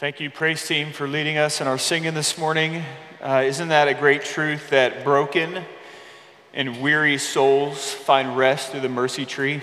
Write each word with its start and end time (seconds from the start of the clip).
Thank 0.00 0.18
you, 0.18 0.30
praise 0.30 0.66
team, 0.66 0.92
for 0.92 1.06
leading 1.06 1.36
us 1.36 1.60
in 1.60 1.66
our 1.66 1.76
singing 1.76 2.14
this 2.14 2.38
morning. 2.38 2.82
Uh, 3.20 3.42
isn't 3.44 3.68
that 3.68 3.86
a 3.86 3.92
great 3.92 4.24
truth 4.24 4.70
that 4.70 5.04
broken 5.04 5.62
and 6.54 6.80
weary 6.80 7.18
souls 7.18 7.92
find 7.92 8.34
rest 8.34 8.70
through 8.70 8.80
the 8.80 8.88
mercy 8.88 9.26
tree, 9.26 9.60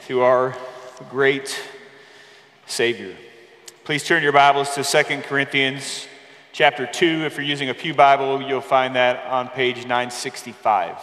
through 0.00 0.20
our 0.20 0.54
great 1.08 1.58
Savior? 2.66 3.16
Please 3.84 4.04
turn 4.04 4.22
your 4.22 4.32
Bibles 4.32 4.74
to 4.74 4.84
2 4.84 5.22
Corinthians 5.22 6.06
chapter 6.52 6.84
2. 6.84 7.24
If 7.24 7.38
you're 7.38 7.46
using 7.46 7.70
a 7.70 7.74
Pew 7.74 7.94
Bible, 7.94 8.42
you'll 8.42 8.60
find 8.60 8.94
that 8.94 9.24
on 9.28 9.48
page 9.48 9.86
965. 9.86 10.96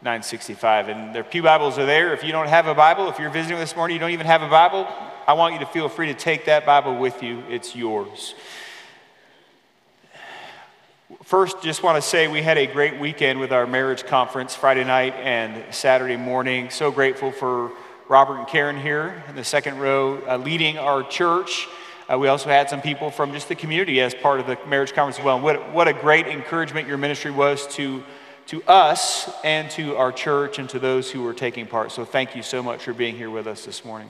965. 0.00 0.88
And 0.90 1.12
their 1.12 1.24
Pew 1.24 1.42
Bibles 1.42 1.76
are 1.76 1.86
there. 1.86 2.14
If 2.14 2.22
you 2.22 2.30
don't 2.30 2.46
have 2.46 2.68
a 2.68 2.74
Bible, 2.76 3.08
if 3.08 3.18
you're 3.18 3.30
visiting 3.30 3.58
this 3.58 3.74
morning, 3.74 3.96
you 3.96 3.98
don't 3.98 4.12
even 4.12 4.26
have 4.26 4.42
a 4.42 4.48
Bible, 4.48 4.86
I 5.26 5.32
want 5.32 5.54
you 5.54 5.60
to 5.60 5.66
feel 5.66 5.88
free 5.88 6.06
to 6.06 6.14
take 6.14 6.44
that 6.44 6.64
Bible 6.64 6.96
with 6.96 7.20
you. 7.20 7.42
It's 7.50 7.74
yours. 7.74 8.36
First, 11.24 11.62
just 11.62 11.82
want 11.82 11.96
to 11.96 12.02
say 12.02 12.28
we 12.28 12.42
had 12.42 12.58
a 12.58 12.66
great 12.68 13.00
weekend 13.00 13.40
with 13.40 13.52
our 13.52 13.66
marriage 13.66 14.06
conference 14.06 14.54
Friday 14.54 14.84
night 14.84 15.14
and 15.14 15.74
Saturday 15.74 16.16
morning. 16.16 16.70
So 16.70 16.92
grateful 16.92 17.32
for 17.32 17.72
Robert 18.08 18.38
and 18.38 18.46
Karen 18.46 18.76
here 18.76 19.24
in 19.28 19.34
the 19.34 19.42
second 19.42 19.80
row 19.80 20.22
uh, 20.28 20.36
leading 20.36 20.78
our 20.78 21.02
church. 21.02 21.66
Uh, 22.08 22.16
we 22.16 22.28
also 22.28 22.48
had 22.48 22.70
some 22.70 22.80
people 22.80 23.10
from 23.10 23.32
just 23.32 23.48
the 23.48 23.56
community 23.56 24.00
as 24.00 24.14
part 24.14 24.38
of 24.38 24.46
the 24.46 24.56
marriage 24.68 24.92
conference 24.92 25.18
as 25.18 25.24
well. 25.24 25.40
What, 25.40 25.72
what 25.72 25.88
a 25.88 25.92
great 25.92 26.28
encouragement 26.28 26.86
your 26.86 26.98
ministry 26.98 27.32
was 27.32 27.66
to, 27.74 28.04
to 28.46 28.62
us 28.64 29.28
and 29.42 29.68
to 29.72 29.96
our 29.96 30.12
church 30.12 30.60
and 30.60 30.68
to 30.68 30.78
those 30.78 31.10
who 31.10 31.22
were 31.22 31.34
taking 31.34 31.66
part. 31.66 31.90
So 31.90 32.04
thank 32.04 32.36
you 32.36 32.44
so 32.44 32.62
much 32.62 32.84
for 32.84 32.92
being 32.92 33.16
here 33.16 33.30
with 33.30 33.48
us 33.48 33.64
this 33.64 33.84
morning. 33.84 34.08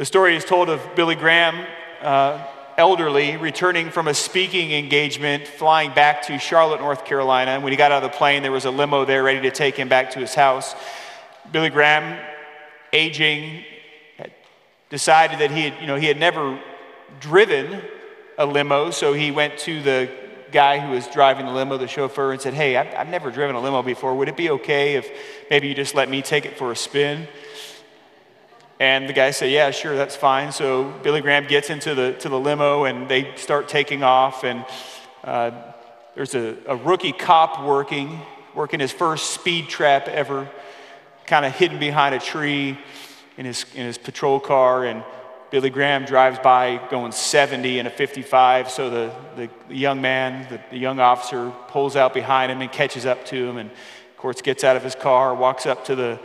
The 0.00 0.06
story 0.06 0.34
is 0.34 0.46
told 0.46 0.70
of 0.70 0.80
Billy 0.96 1.14
Graham, 1.14 1.66
uh, 2.00 2.42
elderly, 2.78 3.36
returning 3.36 3.90
from 3.90 4.08
a 4.08 4.14
speaking 4.14 4.72
engagement, 4.72 5.46
flying 5.46 5.92
back 5.92 6.22
to 6.22 6.38
Charlotte, 6.38 6.80
North 6.80 7.04
Carolina. 7.04 7.50
And 7.50 7.62
when 7.62 7.70
he 7.70 7.76
got 7.76 7.92
out 7.92 8.02
of 8.02 8.10
the 8.10 8.16
plane, 8.16 8.42
there 8.42 8.50
was 8.50 8.64
a 8.64 8.70
limo 8.70 9.04
there 9.04 9.22
ready 9.22 9.42
to 9.42 9.50
take 9.50 9.76
him 9.76 9.90
back 9.90 10.12
to 10.12 10.18
his 10.18 10.34
house. 10.34 10.74
Billy 11.52 11.68
Graham, 11.68 12.18
aging, 12.94 13.62
decided 14.88 15.38
that 15.40 15.50
he 15.50 15.64
had, 15.64 15.78
you 15.82 15.86
know, 15.86 15.96
he 15.96 16.06
had 16.06 16.18
never 16.18 16.58
driven 17.20 17.82
a 18.38 18.46
limo, 18.46 18.90
so 18.90 19.12
he 19.12 19.30
went 19.30 19.58
to 19.58 19.82
the 19.82 20.10
guy 20.50 20.78
who 20.78 20.92
was 20.92 21.08
driving 21.08 21.44
the 21.44 21.52
limo, 21.52 21.76
the 21.76 21.86
chauffeur, 21.86 22.32
and 22.32 22.40
said, 22.40 22.54
Hey, 22.54 22.74
I've, 22.78 22.94
I've 22.94 23.08
never 23.10 23.30
driven 23.30 23.54
a 23.54 23.60
limo 23.60 23.82
before. 23.82 24.14
Would 24.14 24.28
it 24.28 24.36
be 24.38 24.48
okay 24.48 24.94
if 24.94 25.10
maybe 25.50 25.68
you 25.68 25.74
just 25.74 25.94
let 25.94 26.08
me 26.08 26.22
take 26.22 26.46
it 26.46 26.56
for 26.56 26.72
a 26.72 26.76
spin? 26.76 27.28
And 28.80 29.06
the 29.06 29.12
guy 29.12 29.30
said, 29.30 29.50
Yeah, 29.50 29.70
sure, 29.72 29.94
that's 29.94 30.16
fine. 30.16 30.52
So 30.52 30.90
Billy 31.02 31.20
Graham 31.20 31.46
gets 31.46 31.68
into 31.68 31.94
the, 31.94 32.14
to 32.14 32.30
the 32.30 32.40
limo 32.40 32.84
and 32.84 33.08
they 33.10 33.36
start 33.36 33.68
taking 33.68 34.02
off. 34.02 34.42
And 34.42 34.64
uh, 35.22 35.50
there's 36.14 36.34
a, 36.34 36.56
a 36.66 36.76
rookie 36.76 37.12
cop 37.12 37.62
working, 37.62 38.18
working 38.54 38.80
his 38.80 38.90
first 38.90 39.34
speed 39.34 39.68
trap 39.68 40.08
ever, 40.08 40.50
kind 41.26 41.44
of 41.44 41.54
hidden 41.54 41.78
behind 41.78 42.14
a 42.14 42.18
tree 42.18 42.78
in 43.36 43.44
his, 43.44 43.66
in 43.74 43.84
his 43.84 43.98
patrol 43.98 44.40
car. 44.40 44.86
And 44.86 45.04
Billy 45.50 45.68
Graham 45.68 46.06
drives 46.06 46.38
by 46.38 46.80
going 46.90 47.12
70 47.12 47.80
in 47.80 47.86
a 47.86 47.90
55. 47.90 48.70
So 48.70 48.88
the, 48.88 49.14
the, 49.36 49.50
the 49.68 49.76
young 49.76 50.00
man, 50.00 50.46
the, 50.48 50.58
the 50.70 50.78
young 50.78 51.00
officer, 51.00 51.52
pulls 51.68 51.96
out 51.96 52.14
behind 52.14 52.50
him 52.50 52.62
and 52.62 52.72
catches 52.72 53.04
up 53.04 53.26
to 53.26 53.46
him. 53.46 53.58
And 53.58 53.70
of 53.70 54.16
course, 54.16 54.40
gets 54.40 54.64
out 54.64 54.76
of 54.76 54.82
his 54.82 54.94
car, 54.94 55.34
walks 55.34 55.66
up 55.66 55.84
to 55.84 55.94
the, 55.94 56.18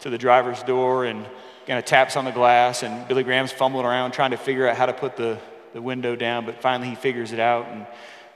to 0.00 0.10
the 0.10 0.18
driver's 0.18 0.62
door, 0.62 1.06
and 1.06 1.24
kind 1.66 1.78
of 1.78 1.84
taps 1.84 2.16
on 2.16 2.24
the 2.24 2.32
glass, 2.32 2.82
and 2.82 3.06
Billy 3.08 3.22
Graham's 3.22 3.52
fumbling 3.52 3.86
around 3.86 4.12
trying 4.12 4.32
to 4.32 4.36
figure 4.36 4.68
out 4.68 4.76
how 4.76 4.86
to 4.86 4.92
put 4.92 5.16
the, 5.16 5.38
the 5.72 5.80
window 5.80 6.16
down, 6.16 6.44
but 6.44 6.60
finally 6.60 6.90
he 6.90 6.94
figures 6.94 7.32
it 7.32 7.38
out. 7.38 7.68
And 7.68 7.86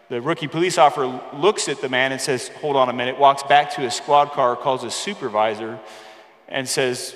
the 0.08 0.20
rookie 0.20 0.46
police 0.46 0.78
officer 0.78 1.20
looks 1.34 1.68
at 1.68 1.80
the 1.80 1.88
man 1.88 2.12
and 2.12 2.20
says, 2.20 2.48
Hold 2.60 2.76
on 2.76 2.88
a 2.88 2.92
minute, 2.92 3.18
walks 3.18 3.42
back 3.42 3.72
to 3.74 3.80
his 3.80 3.94
squad 3.94 4.30
car, 4.30 4.54
calls 4.54 4.82
his 4.82 4.94
supervisor, 4.94 5.78
and 6.48 6.68
says, 6.68 7.14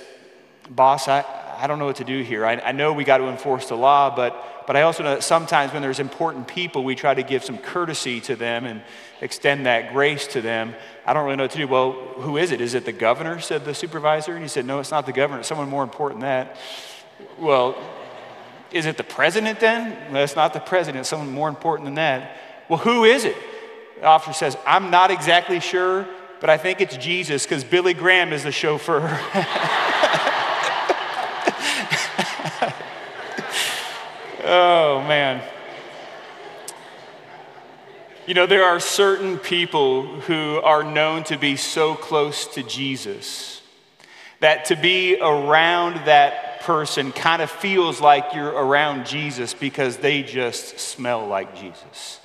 Boss, 0.68 1.08
I, 1.08 1.24
I 1.56 1.66
don't 1.66 1.78
know 1.78 1.86
what 1.86 1.96
to 1.96 2.04
do 2.04 2.22
here. 2.22 2.44
I, 2.44 2.54
I 2.56 2.72
know 2.72 2.92
we 2.92 3.04
got 3.04 3.18
to 3.18 3.28
enforce 3.28 3.68
the 3.68 3.76
law, 3.76 4.14
but, 4.14 4.59
but 4.70 4.76
I 4.76 4.82
also 4.82 5.02
know 5.02 5.14
that 5.16 5.24
sometimes 5.24 5.72
when 5.72 5.82
there's 5.82 5.98
important 5.98 6.46
people, 6.46 6.84
we 6.84 6.94
try 6.94 7.12
to 7.12 7.24
give 7.24 7.42
some 7.42 7.58
courtesy 7.58 8.20
to 8.20 8.36
them 8.36 8.66
and 8.66 8.82
extend 9.20 9.66
that 9.66 9.92
grace 9.92 10.28
to 10.28 10.40
them. 10.40 10.76
I 11.04 11.12
don't 11.12 11.24
really 11.24 11.38
know 11.38 11.42
what 11.42 11.50
to 11.50 11.58
do. 11.58 11.66
Well, 11.66 11.90
who 11.90 12.36
is 12.36 12.52
it? 12.52 12.60
Is 12.60 12.74
it 12.74 12.84
the 12.84 12.92
governor? 12.92 13.40
said 13.40 13.64
the 13.64 13.74
supervisor. 13.74 14.32
And 14.32 14.42
he 14.42 14.48
said, 14.48 14.64
No, 14.66 14.78
it's 14.78 14.92
not 14.92 15.06
the 15.06 15.12
governor. 15.12 15.40
It's 15.40 15.48
someone 15.48 15.68
more 15.68 15.82
important 15.82 16.20
than 16.20 16.28
that. 16.28 16.56
Well, 17.36 17.76
is 18.70 18.86
it 18.86 18.96
the 18.96 19.02
president 19.02 19.58
then? 19.58 20.12
Well, 20.12 20.22
it's 20.22 20.36
not 20.36 20.52
the 20.52 20.60
president. 20.60 21.00
It's 21.00 21.08
someone 21.08 21.32
more 21.32 21.48
important 21.48 21.86
than 21.88 21.94
that. 21.94 22.36
Well, 22.68 22.78
who 22.78 23.02
is 23.02 23.24
it? 23.24 23.36
The 23.96 24.04
officer 24.04 24.32
says, 24.32 24.56
I'm 24.64 24.92
not 24.92 25.10
exactly 25.10 25.58
sure, 25.58 26.06
but 26.40 26.48
I 26.48 26.58
think 26.58 26.80
it's 26.80 26.96
Jesus 26.96 27.42
because 27.42 27.64
Billy 27.64 27.92
Graham 27.92 28.32
is 28.32 28.44
the 28.44 28.52
chauffeur. 28.52 29.00
oh, 34.50 35.02
man. 35.06 35.42
You 38.26 38.34
know, 38.34 38.46
there 38.46 38.64
are 38.64 38.78
certain 38.80 39.38
people 39.38 40.06
who 40.20 40.60
are 40.62 40.84
known 40.84 41.24
to 41.24 41.38
be 41.38 41.56
so 41.56 41.94
close 41.94 42.46
to 42.48 42.62
Jesus 42.62 43.62
that 44.40 44.66
to 44.66 44.76
be 44.76 45.18
around 45.20 46.06
that 46.06 46.60
person 46.60 47.12
kind 47.12 47.42
of 47.42 47.50
feels 47.50 48.00
like 48.00 48.34
you're 48.34 48.48
around 48.48 49.06
Jesus 49.06 49.54
because 49.54 49.96
they 49.98 50.22
just 50.22 50.78
smell 50.78 51.26
like 51.26 51.56
Jesus. 51.56 52.20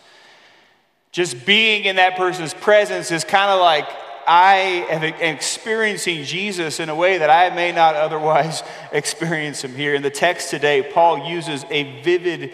Just 1.11 1.45
being 1.45 1.85
in 1.85 1.95
that 1.95 2.17
person's 2.17 2.53
presence 2.53 3.11
is 3.11 3.23
kind 3.23 3.49
of 3.49 3.59
like 3.61 3.87
I 4.27 4.85
am 4.89 5.03
experiencing 5.03 6.23
Jesus 6.23 6.79
in 6.79 6.89
a 6.89 6.95
way 6.95 7.19
that 7.19 7.29
I 7.29 7.53
may 7.53 7.71
not 7.71 7.95
otherwise 7.95 8.63
experience 8.91 9.63
him 9.63 9.75
here. 9.75 9.93
In 9.93 10.01
the 10.01 10.09
text 10.09 10.49
today, 10.49 10.81
Paul 10.81 11.29
uses 11.29 11.65
a 11.69 12.01
vivid 12.01 12.51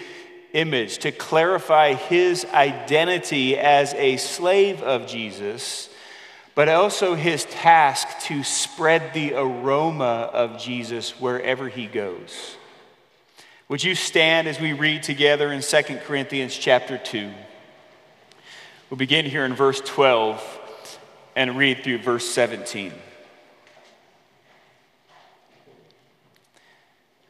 image 0.54 1.00
to 1.00 1.12
clarify 1.12 1.94
his 1.94 2.46
identity 2.46 3.58
as 3.58 3.94
a 3.94 4.18
slave 4.18 4.82
of 4.84 5.08
Jesus, 5.08 5.90
but 6.56 6.68
also 6.68 7.16
his 7.16 7.46
task 7.46 8.08
to 8.28 8.44
spread 8.44 9.14
the 9.14 9.34
aroma 9.34 10.30
of 10.34 10.60
Jesus 10.60 11.20
wherever 11.20 11.70
he 11.70 11.88
goes. 11.88 12.58
Would 13.70 13.84
you 13.84 13.96
stand 13.96 14.50
as 14.50 14.60
we 14.60 14.74
read 14.74 15.04
together 15.04 15.54
in 15.54 15.62
2 15.62 15.82
Corinthians 16.06 16.58
chapter 16.58 16.98
2? 16.98 17.32
We'll 18.90 18.98
begin 18.98 19.26
here 19.26 19.46
in 19.46 19.54
verse 19.54 19.80
12 19.80 20.61
and 21.36 21.58
read 21.58 21.84
through 21.84 22.00
verse 22.00 22.28
17. 22.30 22.94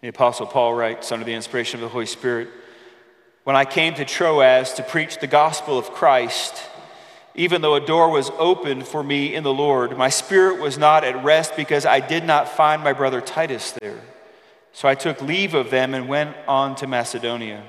The 0.02 0.08
Apostle 0.08 0.48
Paul 0.48 0.74
writes 0.74 1.12
under 1.12 1.26
the 1.26 1.34
inspiration 1.34 1.80
of 1.80 1.82
the 1.82 1.90
Holy 1.90 2.08
Spirit 2.08 2.50
when 3.44 3.56
I 3.56 3.66
came 3.66 3.96
to 3.96 4.06
Troas 4.06 4.74
to 4.74 4.84
preach 4.84 5.18
the 5.18 5.26
gospel 5.26 5.80
of 5.80 5.90
Christ, 5.92 6.62
even 7.34 7.62
though 7.62 7.74
a 7.74 7.84
door 7.84 8.12
was 8.12 8.30
opened 8.38 8.86
for 8.86 9.04
me 9.04 9.34
in 9.34 9.44
the 9.44 9.54
Lord, 9.54 9.98
my 9.98 10.10
spirit 10.10 10.62
was 10.62 10.78
not 10.78 11.04
at 11.04 11.24
rest 11.24 11.56
because 11.56 11.84
I 11.84 12.02
did 12.02 12.24
not 12.24 12.50
find 12.50 12.84
my 12.84 12.94
brother 12.94 13.20
Titus 13.20 13.72
there. 13.72 14.00
So 14.74 14.88
I 14.88 14.94
took 14.94 15.22
leave 15.24 15.56
of 15.56 15.72
them 15.72 15.96
and 15.96 16.08
went 16.08 16.36
on 16.48 16.76
to 16.76 16.88
Macedonia. 16.88 17.64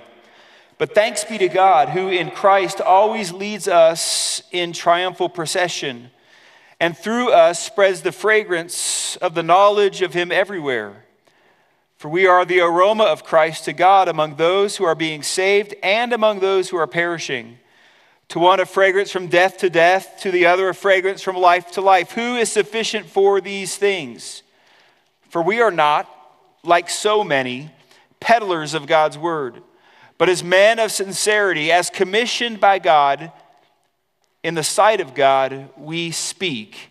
But 0.76 0.94
thanks 0.94 1.24
be 1.24 1.38
to 1.38 1.48
God, 1.48 1.88
who 1.88 2.08
in 2.08 2.30
Christ 2.30 2.82
always 2.82 3.32
leads 3.32 3.66
us 3.66 4.42
in 4.52 4.74
triumphal 4.74 5.30
procession, 5.30 6.10
and 6.82 6.98
through 6.98 7.30
us 7.30 7.62
spreads 7.62 8.02
the 8.02 8.10
fragrance 8.10 9.14
of 9.18 9.34
the 9.34 9.42
knowledge 9.44 10.02
of 10.02 10.14
Him 10.14 10.32
everywhere. 10.32 11.04
For 11.96 12.08
we 12.08 12.26
are 12.26 12.44
the 12.44 12.58
aroma 12.58 13.04
of 13.04 13.22
Christ 13.22 13.66
to 13.66 13.72
God 13.72 14.08
among 14.08 14.34
those 14.34 14.76
who 14.76 14.84
are 14.84 14.96
being 14.96 15.22
saved 15.22 15.76
and 15.80 16.12
among 16.12 16.40
those 16.40 16.70
who 16.70 16.76
are 16.76 16.88
perishing. 16.88 17.58
To 18.30 18.40
one 18.40 18.58
a 18.58 18.66
fragrance 18.66 19.12
from 19.12 19.28
death 19.28 19.58
to 19.58 19.70
death, 19.70 20.18
to 20.22 20.32
the 20.32 20.46
other 20.46 20.70
a 20.70 20.74
fragrance 20.74 21.22
from 21.22 21.36
life 21.36 21.70
to 21.72 21.80
life. 21.80 22.10
Who 22.10 22.34
is 22.34 22.50
sufficient 22.50 23.06
for 23.06 23.40
these 23.40 23.76
things? 23.76 24.42
For 25.28 25.40
we 25.40 25.60
are 25.60 25.70
not, 25.70 26.10
like 26.64 26.90
so 26.90 27.22
many, 27.22 27.70
peddlers 28.18 28.74
of 28.74 28.88
God's 28.88 29.16
word, 29.16 29.62
but 30.18 30.28
as 30.28 30.42
men 30.42 30.80
of 30.80 30.90
sincerity, 30.90 31.70
as 31.70 31.90
commissioned 31.90 32.58
by 32.58 32.80
God, 32.80 33.30
in 34.42 34.54
the 34.54 34.62
sight 34.62 35.00
of 35.00 35.14
God, 35.14 35.68
we 35.76 36.10
speak 36.10 36.90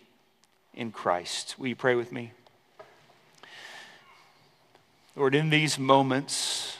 in 0.74 0.90
Christ. 0.90 1.56
Will 1.58 1.68
you 1.68 1.76
pray 1.76 1.94
with 1.94 2.10
me? 2.12 2.32
Lord, 5.14 5.34
in 5.34 5.50
these 5.50 5.78
moments, 5.78 6.78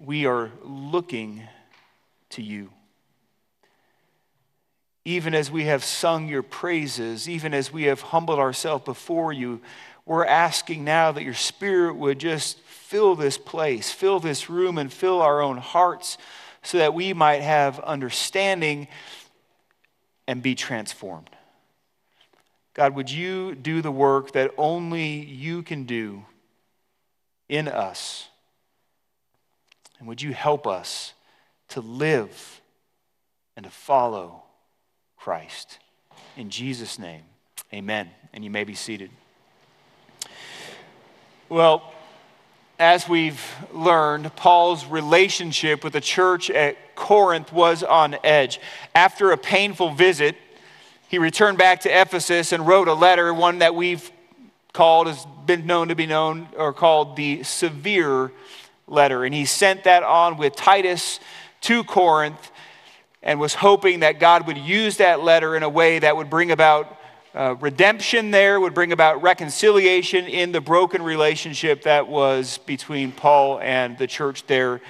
we 0.00 0.24
are 0.24 0.50
looking 0.62 1.42
to 2.30 2.42
you. 2.42 2.70
Even 5.04 5.34
as 5.34 5.50
we 5.50 5.64
have 5.64 5.84
sung 5.84 6.28
your 6.28 6.42
praises, 6.42 7.28
even 7.28 7.52
as 7.52 7.72
we 7.72 7.84
have 7.84 8.00
humbled 8.00 8.38
ourselves 8.38 8.84
before 8.84 9.32
you, 9.32 9.60
we're 10.06 10.24
asking 10.24 10.84
now 10.84 11.12
that 11.12 11.22
your 11.22 11.34
Spirit 11.34 11.96
would 11.96 12.18
just 12.18 12.58
fill 12.60 13.14
this 13.14 13.36
place, 13.36 13.90
fill 13.90 14.20
this 14.20 14.48
room, 14.48 14.78
and 14.78 14.90
fill 14.90 15.20
our 15.20 15.42
own 15.42 15.58
hearts 15.58 16.16
so 16.68 16.76
that 16.76 16.92
we 16.92 17.14
might 17.14 17.40
have 17.40 17.80
understanding 17.80 18.88
and 20.26 20.42
be 20.42 20.54
transformed. 20.54 21.30
God, 22.74 22.94
would 22.94 23.10
you 23.10 23.54
do 23.54 23.80
the 23.80 23.90
work 23.90 24.32
that 24.32 24.52
only 24.58 25.18
you 25.18 25.62
can 25.62 25.84
do 25.84 26.26
in 27.48 27.68
us? 27.68 28.28
And 29.98 30.06
would 30.08 30.20
you 30.20 30.34
help 30.34 30.66
us 30.66 31.14
to 31.68 31.80
live 31.80 32.60
and 33.56 33.64
to 33.64 33.70
follow 33.70 34.42
Christ? 35.16 35.78
In 36.36 36.50
Jesus' 36.50 36.98
name, 36.98 37.22
amen. 37.72 38.10
And 38.34 38.44
you 38.44 38.50
may 38.50 38.64
be 38.64 38.74
seated. 38.74 39.10
Well, 41.48 41.94
as 42.78 43.08
we've 43.08 43.42
learned, 43.72 44.34
Paul's 44.36 44.86
relationship 44.86 45.82
with 45.82 45.94
the 45.94 46.00
church 46.00 46.48
at 46.50 46.94
Corinth 46.94 47.52
was 47.52 47.82
on 47.82 48.16
edge. 48.22 48.60
After 48.94 49.32
a 49.32 49.36
painful 49.36 49.90
visit, 49.90 50.36
he 51.08 51.18
returned 51.18 51.58
back 51.58 51.80
to 51.80 52.00
Ephesus 52.00 52.52
and 52.52 52.66
wrote 52.66 52.86
a 52.86 52.94
letter, 52.94 53.34
one 53.34 53.58
that 53.58 53.74
we've 53.74 54.10
called, 54.72 55.08
has 55.08 55.26
been 55.46 55.66
known 55.66 55.88
to 55.88 55.96
be 55.96 56.06
known, 56.06 56.48
or 56.56 56.72
called 56.72 57.16
the 57.16 57.42
severe 57.42 58.30
letter. 58.86 59.24
And 59.24 59.34
he 59.34 59.44
sent 59.44 59.84
that 59.84 60.02
on 60.02 60.36
with 60.36 60.54
Titus 60.54 61.18
to 61.62 61.82
Corinth 61.82 62.50
and 63.22 63.40
was 63.40 63.54
hoping 63.54 64.00
that 64.00 64.20
God 64.20 64.46
would 64.46 64.58
use 64.58 64.98
that 64.98 65.20
letter 65.20 65.56
in 65.56 65.62
a 65.62 65.68
way 65.68 65.98
that 65.98 66.16
would 66.16 66.30
bring 66.30 66.52
about 66.52 66.97
uh, 67.34 67.54
redemption 67.60 68.30
there 68.30 68.58
would 68.60 68.74
bring 68.74 68.92
about 68.92 69.22
reconciliation 69.22 70.26
in 70.26 70.52
the 70.52 70.60
broken 70.60 71.02
relationship 71.02 71.82
that 71.82 72.08
was 72.08 72.58
between 72.58 73.12
Paul 73.12 73.60
and 73.60 73.98
the 73.98 74.06
church 74.06 74.46
there 74.46 74.80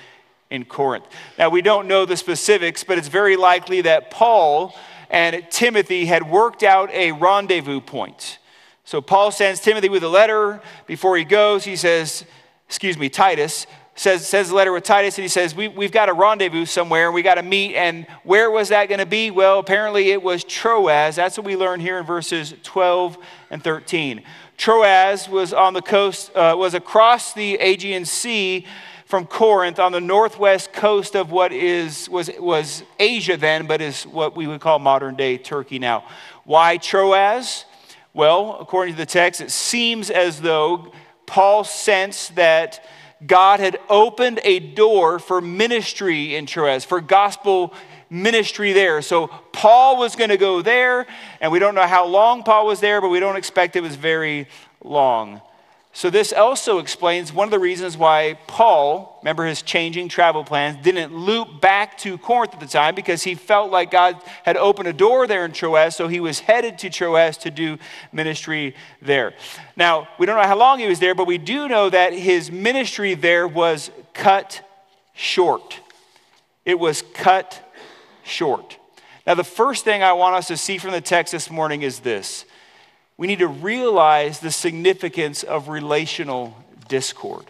in 0.50 0.64
Corinth. 0.64 1.04
Now, 1.38 1.48
we 1.48 1.62
don't 1.62 1.88
know 1.88 2.04
the 2.04 2.16
specifics, 2.16 2.84
but 2.84 2.96
it's 2.96 3.08
very 3.08 3.36
likely 3.36 3.82
that 3.82 4.10
Paul 4.10 4.74
and 5.10 5.46
Timothy 5.50 6.06
had 6.06 6.28
worked 6.28 6.62
out 6.62 6.90
a 6.92 7.12
rendezvous 7.12 7.80
point. 7.80 8.38
So, 8.84 9.00
Paul 9.00 9.30
sends 9.30 9.60
Timothy 9.60 9.88
with 9.88 10.02
a 10.02 10.08
letter. 10.08 10.62
Before 10.86 11.16
he 11.16 11.24
goes, 11.24 11.64
he 11.64 11.76
says, 11.76 12.24
Excuse 12.66 12.98
me, 12.98 13.08
Titus, 13.08 13.66
says, 13.98 14.26
says 14.26 14.48
the 14.50 14.54
letter 14.54 14.72
with 14.72 14.84
Titus, 14.84 15.18
and 15.18 15.22
he 15.22 15.28
says, 15.28 15.54
we, 15.54 15.68
We've 15.68 15.92
got 15.92 16.08
a 16.08 16.12
rendezvous 16.12 16.66
somewhere, 16.66 17.06
and 17.06 17.14
we 17.14 17.22
got 17.22 17.34
to 17.34 17.42
meet. 17.42 17.74
And 17.74 18.06
where 18.22 18.50
was 18.50 18.68
that 18.68 18.88
going 18.88 19.00
to 19.00 19.06
be? 19.06 19.30
Well, 19.30 19.58
apparently 19.58 20.10
it 20.10 20.22
was 20.22 20.44
Troas. 20.44 21.16
That's 21.16 21.36
what 21.36 21.46
we 21.46 21.56
learn 21.56 21.80
here 21.80 21.98
in 21.98 22.04
verses 22.04 22.54
12 22.62 23.18
and 23.50 23.62
13. 23.62 24.22
Troas 24.56 25.28
was 25.28 25.52
on 25.52 25.74
the 25.74 25.82
coast, 25.82 26.34
uh, 26.34 26.54
was 26.56 26.74
across 26.74 27.32
the 27.32 27.54
Aegean 27.56 28.04
Sea 28.04 28.66
from 29.06 29.24
Corinth 29.26 29.78
on 29.78 29.92
the 29.92 30.00
northwest 30.00 30.72
coast 30.72 31.16
of 31.16 31.30
what 31.30 31.52
is, 31.52 32.08
was, 32.10 32.30
was 32.38 32.82
Asia 32.98 33.36
then, 33.36 33.66
but 33.66 33.80
is 33.80 34.04
what 34.04 34.36
we 34.36 34.46
would 34.46 34.60
call 34.60 34.78
modern 34.78 35.16
day 35.16 35.38
Turkey 35.38 35.78
now. 35.78 36.04
Why 36.44 36.76
Troas? 36.76 37.64
Well, 38.12 38.58
according 38.60 38.94
to 38.94 38.98
the 38.98 39.06
text, 39.06 39.40
it 39.40 39.50
seems 39.50 40.10
as 40.10 40.40
though 40.40 40.92
Paul 41.26 41.64
sensed 41.64 42.34
that 42.36 42.84
God 43.26 43.60
had 43.60 43.78
opened 43.88 44.40
a 44.44 44.60
door 44.60 45.18
for 45.18 45.40
ministry 45.40 46.36
in 46.36 46.46
Troas, 46.46 46.84
for 46.84 47.00
gospel 47.00 47.74
ministry 48.10 48.72
there. 48.72 49.02
So 49.02 49.28
Paul 49.52 49.98
was 49.98 50.16
going 50.16 50.30
to 50.30 50.36
go 50.36 50.62
there, 50.62 51.06
and 51.40 51.50
we 51.50 51.58
don't 51.58 51.74
know 51.74 51.86
how 51.86 52.06
long 52.06 52.42
Paul 52.42 52.66
was 52.66 52.80
there, 52.80 53.00
but 53.00 53.08
we 53.08 53.20
don't 53.20 53.36
expect 53.36 53.76
it 53.76 53.82
was 53.82 53.96
very 53.96 54.46
long. 54.82 55.40
So, 55.98 56.10
this 56.10 56.32
also 56.32 56.78
explains 56.78 57.32
one 57.32 57.48
of 57.48 57.50
the 57.50 57.58
reasons 57.58 57.96
why 57.96 58.38
Paul, 58.46 59.18
remember 59.20 59.44
his 59.44 59.62
changing 59.62 60.08
travel 60.08 60.44
plans, 60.44 60.80
didn't 60.80 61.12
loop 61.12 61.60
back 61.60 61.98
to 61.98 62.16
Corinth 62.18 62.54
at 62.54 62.60
the 62.60 62.68
time 62.68 62.94
because 62.94 63.24
he 63.24 63.34
felt 63.34 63.72
like 63.72 63.90
God 63.90 64.16
had 64.44 64.56
opened 64.56 64.86
a 64.86 64.92
door 64.92 65.26
there 65.26 65.44
in 65.44 65.50
Troas, 65.50 65.96
so 65.96 66.06
he 66.06 66.20
was 66.20 66.38
headed 66.38 66.78
to 66.78 66.88
Troas 66.88 67.36
to 67.38 67.50
do 67.50 67.78
ministry 68.12 68.76
there. 69.02 69.34
Now, 69.76 70.06
we 70.20 70.26
don't 70.26 70.36
know 70.36 70.46
how 70.46 70.56
long 70.56 70.78
he 70.78 70.86
was 70.86 71.00
there, 71.00 71.16
but 71.16 71.26
we 71.26 71.36
do 71.36 71.66
know 71.66 71.90
that 71.90 72.12
his 72.12 72.52
ministry 72.52 73.14
there 73.14 73.48
was 73.48 73.90
cut 74.14 74.62
short. 75.14 75.80
It 76.64 76.78
was 76.78 77.02
cut 77.12 77.60
short. 78.22 78.78
Now, 79.26 79.34
the 79.34 79.42
first 79.42 79.84
thing 79.84 80.04
I 80.04 80.12
want 80.12 80.36
us 80.36 80.46
to 80.46 80.56
see 80.56 80.78
from 80.78 80.92
the 80.92 81.00
text 81.00 81.32
this 81.32 81.50
morning 81.50 81.82
is 81.82 81.98
this 81.98 82.44
we 83.18 83.26
need 83.26 83.40
to 83.40 83.48
realize 83.48 84.38
the 84.38 84.50
significance 84.50 85.42
of 85.42 85.68
relational 85.68 86.56
discord. 86.86 87.44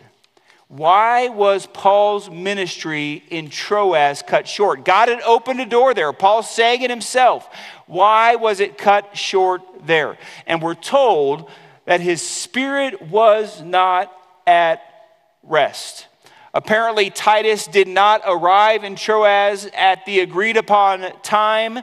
Why 0.66 1.28
was 1.28 1.66
Paul's 1.66 2.28
ministry 2.28 3.22
in 3.30 3.48
Troas 3.48 4.22
cut 4.22 4.48
short? 4.48 4.84
God 4.84 5.08
had 5.08 5.22
opened 5.22 5.60
a 5.60 5.66
door 5.66 5.94
there. 5.94 6.12
Paul's 6.12 6.50
saying 6.50 6.82
it 6.82 6.90
himself. 6.90 7.48
Why 7.86 8.34
was 8.34 8.60
it 8.60 8.76
cut 8.76 9.16
short 9.16 9.62
there? 9.86 10.18
And 10.46 10.60
we're 10.60 10.74
told 10.74 11.50
that 11.84 12.00
his 12.00 12.20
spirit 12.20 13.00
was 13.00 13.62
not 13.62 14.12
at 14.46 14.82
rest. 15.42 16.06
Apparently, 16.52 17.08
Titus 17.08 17.66
did 17.66 17.88
not 17.88 18.22
arrive 18.26 18.84
in 18.84 18.96
Troas 18.96 19.68
at 19.74 20.04
the 20.06 20.20
agreed 20.20 20.56
upon 20.56 21.12
time. 21.22 21.78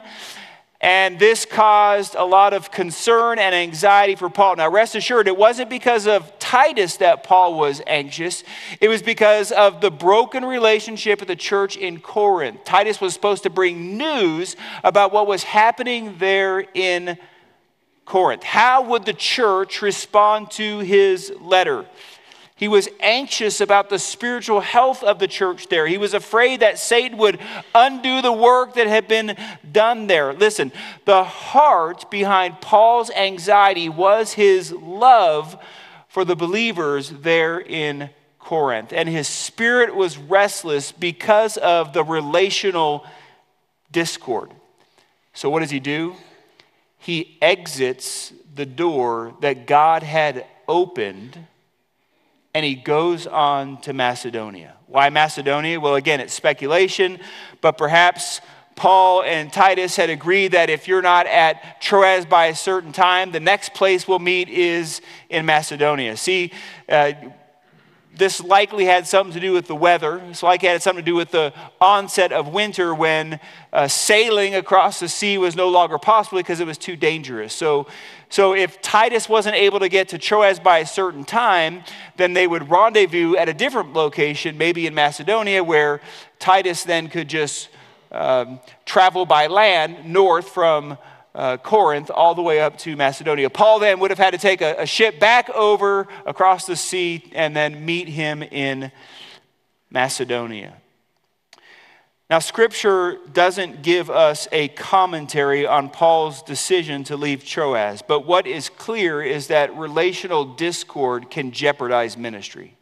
And 0.80 1.18
this 1.18 1.46
caused 1.46 2.14
a 2.16 2.24
lot 2.24 2.52
of 2.52 2.70
concern 2.70 3.38
and 3.38 3.54
anxiety 3.54 4.14
for 4.14 4.28
Paul. 4.28 4.56
Now, 4.56 4.68
rest 4.70 4.94
assured, 4.94 5.26
it 5.26 5.36
wasn't 5.36 5.70
because 5.70 6.06
of 6.06 6.38
Titus 6.38 6.98
that 6.98 7.22
Paul 7.22 7.58
was 7.58 7.80
anxious. 7.86 8.44
It 8.80 8.88
was 8.88 9.02
because 9.02 9.52
of 9.52 9.80
the 9.80 9.90
broken 9.90 10.44
relationship 10.44 11.22
of 11.22 11.28
the 11.28 11.36
church 11.36 11.78
in 11.78 12.00
Corinth. 12.00 12.64
Titus 12.64 13.00
was 13.00 13.14
supposed 13.14 13.44
to 13.44 13.50
bring 13.50 13.96
news 13.96 14.54
about 14.84 15.12
what 15.12 15.26
was 15.26 15.44
happening 15.44 16.16
there 16.18 16.60
in 16.74 17.16
Corinth. 18.04 18.44
How 18.44 18.82
would 18.82 19.04
the 19.04 19.14
church 19.14 19.82
respond 19.82 20.50
to 20.52 20.80
his 20.80 21.32
letter? 21.40 21.86
He 22.56 22.68
was 22.68 22.88
anxious 23.00 23.60
about 23.60 23.90
the 23.90 23.98
spiritual 23.98 24.60
health 24.60 25.02
of 25.02 25.18
the 25.18 25.28
church 25.28 25.68
there. 25.68 25.86
He 25.86 25.98
was 25.98 26.14
afraid 26.14 26.60
that 26.60 26.78
Satan 26.78 27.18
would 27.18 27.38
undo 27.74 28.22
the 28.22 28.32
work 28.32 28.74
that 28.74 28.86
had 28.86 29.06
been 29.06 29.36
done 29.70 30.06
there. 30.06 30.32
Listen, 30.32 30.72
the 31.04 31.22
heart 31.22 32.10
behind 32.10 32.62
Paul's 32.62 33.10
anxiety 33.10 33.90
was 33.90 34.32
his 34.32 34.72
love 34.72 35.62
for 36.08 36.24
the 36.24 36.34
believers 36.34 37.10
there 37.10 37.60
in 37.60 38.08
Corinth. 38.38 38.90
And 38.90 39.06
his 39.06 39.28
spirit 39.28 39.94
was 39.94 40.16
restless 40.16 40.92
because 40.92 41.58
of 41.58 41.92
the 41.92 42.04
relational 42.04 43.04
discord. 43.92 44.50
So, 45.34 45.50
what 45.50 45.60
does 45.60 45.70
he 45.70 45.80
do? 45.80 46.16
He 46.96 47.36
exits 47.42 48.32
the 48.54 48.64
door 48.64 49.34
that 49.42 49.66
God 49.66 50.02
had 50.02 50.46
opened 50.66 51.38
and 52.56 52.64
he 52.64 52.74
goes 52.74 53.26
on 53.26 53.78
to 53.82 53.92
Macedonia. 53.92 54.76
Why 54.86 55.10
Macedonia? 55.10 55.78
Well, 55.78 55.96
again, 55.96 56.20
it's 56.20 56.32
speculation, 56.32 57.20
but 57.60 57.76
perhaps 57.76 58.40
Paul 58.76 59.24
and 59.24 59.52
Titus 59.52 59.94
had 59.94 60.08
agreed 60.08 60.52
that 60.52 60.70
if 60.70 60.88
you're 60.88 61.02
not 61.02 61.26
at 61.26 61.82
Troas 61.82 62.24
by 62.24 62.46
a 62.46 62.54
certain 62.54 62.92
time, 62.92 63.30
the 63.30 63.40
next 63.40 63.74
place 63.74 64.08
we'll 64.08 64.20
meet 64.20 64.48
is 64.48 65.02
in 65.28 65.44
Macedonia. 65.44 66.16
See, 66.16 66.50
uh, 66.88 67.12
this 68.16 68.42
likely 68.42 68.86
had 68.86 69.06
something 69.06 69.34
to 69.34 69.40
do 69.40 69.52
with 69.52 69.66
the 69.66 69.74
weather. 69.74 70.22
This 70.26 70.42
likely 70.42 70.68
had 70.68 70.82
something 70.82 71.04
to 71.04 71.10
do 71.10 71.14
with 71.14 71.32
the 71.32 71.52
onset 71.78 72.32
of 72.32 72.48
winter 72.48 72.94
when 72.94 73.38
uh, 73.70 73.86
sailing 73.86 74.54
across 74.54 74.98
the 74.98 75.10
sea 75.10 75.36
was 75.36 75.54
no 75.54 75.68
longer 75.68 75.98
possible 75.98 76.38
because 76.38 76.60
it 76.60 76.66
was 76.66 76.78
too 76.78 76.96
dangerous. 76.96 77.52
So, 77.52 77.86
so 78.28 78.54
if 78.54 78.82
Titus 78.82 79.28
wasn't 79.28 79.54
able 79.54 79.80
to 79.80 79.88
get 79.88 80.08
to 80.08 80.18
Troas 80.18 80.58
by 80.58 80.78
a 80.78 80.86
certain 80.86 81.24
time, 81.24 81.84
then 82.16 82.32
they 82.32 82.46
would 82.46 82.68
rendezvous 82.68 83.36
at 83.36 83.48
a 83.48 83.54
different 83.54 83.92
location, 83.92 84.58
maybe 84.58 84.86
in 84.86 84.94
Macedonia, 84.94 85.62
where 85.62 86.00
Titus 86.38 86.82
then 86.82 87.08
could 87.08 87.28
just 87.28 87.68
um, 88.10 88.60
travel 88.84 89.26
by 89.26 89.46
land 89.46 90.06
north 90.06 90.48
from 90.48 90.98
uh, 91.34 91.58
Corinth 91.58 92.10
all 92.10 92.34
the 92.34 92.42
way 92.42 92.60
up 92.60 92.78
to 92.78 92.96
Macedonia. 92.96 93.50
Paul 93.50 93.78
then 93.78 94.00
would 94.00 94.10
have 94.10 94.18
had 94.18 94.32
to 94.32 94.38
take 94.38 94.60
a, 94.60 94.76
a 94.78 94.86
ship 94.86 95.20
back 95.20 95.50
over 95.50 96.08
across 96.24 96.66
the 96.66 96.76
sea 96.76 97.30
and 97.32 97.54
then 97.54 97.84
meet 97.84 98.08
him 98.08 98.42
in 98.42 98.90
Macedonia. 99.90 100.74
Now, 102.28 102.40
Scripture 102.40 103.18
doesn't 103.32 103.82
give 103.82 104.10
us 104.10 104.48
a 104.50 104.66
commentary 104.68 105.64
on 105.64 105.88
Paul's 105.88 106.42
decision 106.42 107.04
to 107.04 107.16
leave 107.16 107.44
Troas, 107.44 108.02
but 108.02 108.26
what 108.26 108.48
is 108.48 108.68
clear 108.68 109.22
is 109.22 109.46
that 109.46 109.76
relational 109.76 110.44
discord 110.44 111.30
can 111.30 111.52
jeopardize 111.52 112.16
ministry. 112.16 112.76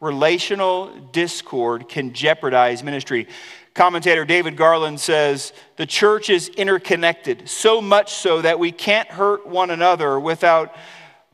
Relational 0.00 0.92
discord 1.12 1.88
can 1.88 2.12
jeopardize 2.12 2.82
ministry. 2.82 3.28
Commentator 3.72 4.24
David 4.24 4.56
Garland 4.56 4.98
says 4.98 5.52
the 5.76 5.86
church 5.86 6.28
is 6.28 6.48
interconnected, 6.48 7.48
so 7.48 7.80
much 7.80 8.14
so 8.14 8.42
that 8.42 8.58
we 8.58 8.72
can't 8.72 9.08
hurt 9.08 9.46
one 9.46 9.70
another 9.70 10.18
without 10.18 10.74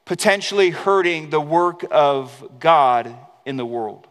potentially 0.04 0.68
hurting 0.68 1.30
the 1.30 1.40
work 1.40 1.82
of 1.90 2.46
God 2.58 3.16
in 3.46 3.56
the 3.56 3.64
world. 3.64 4.06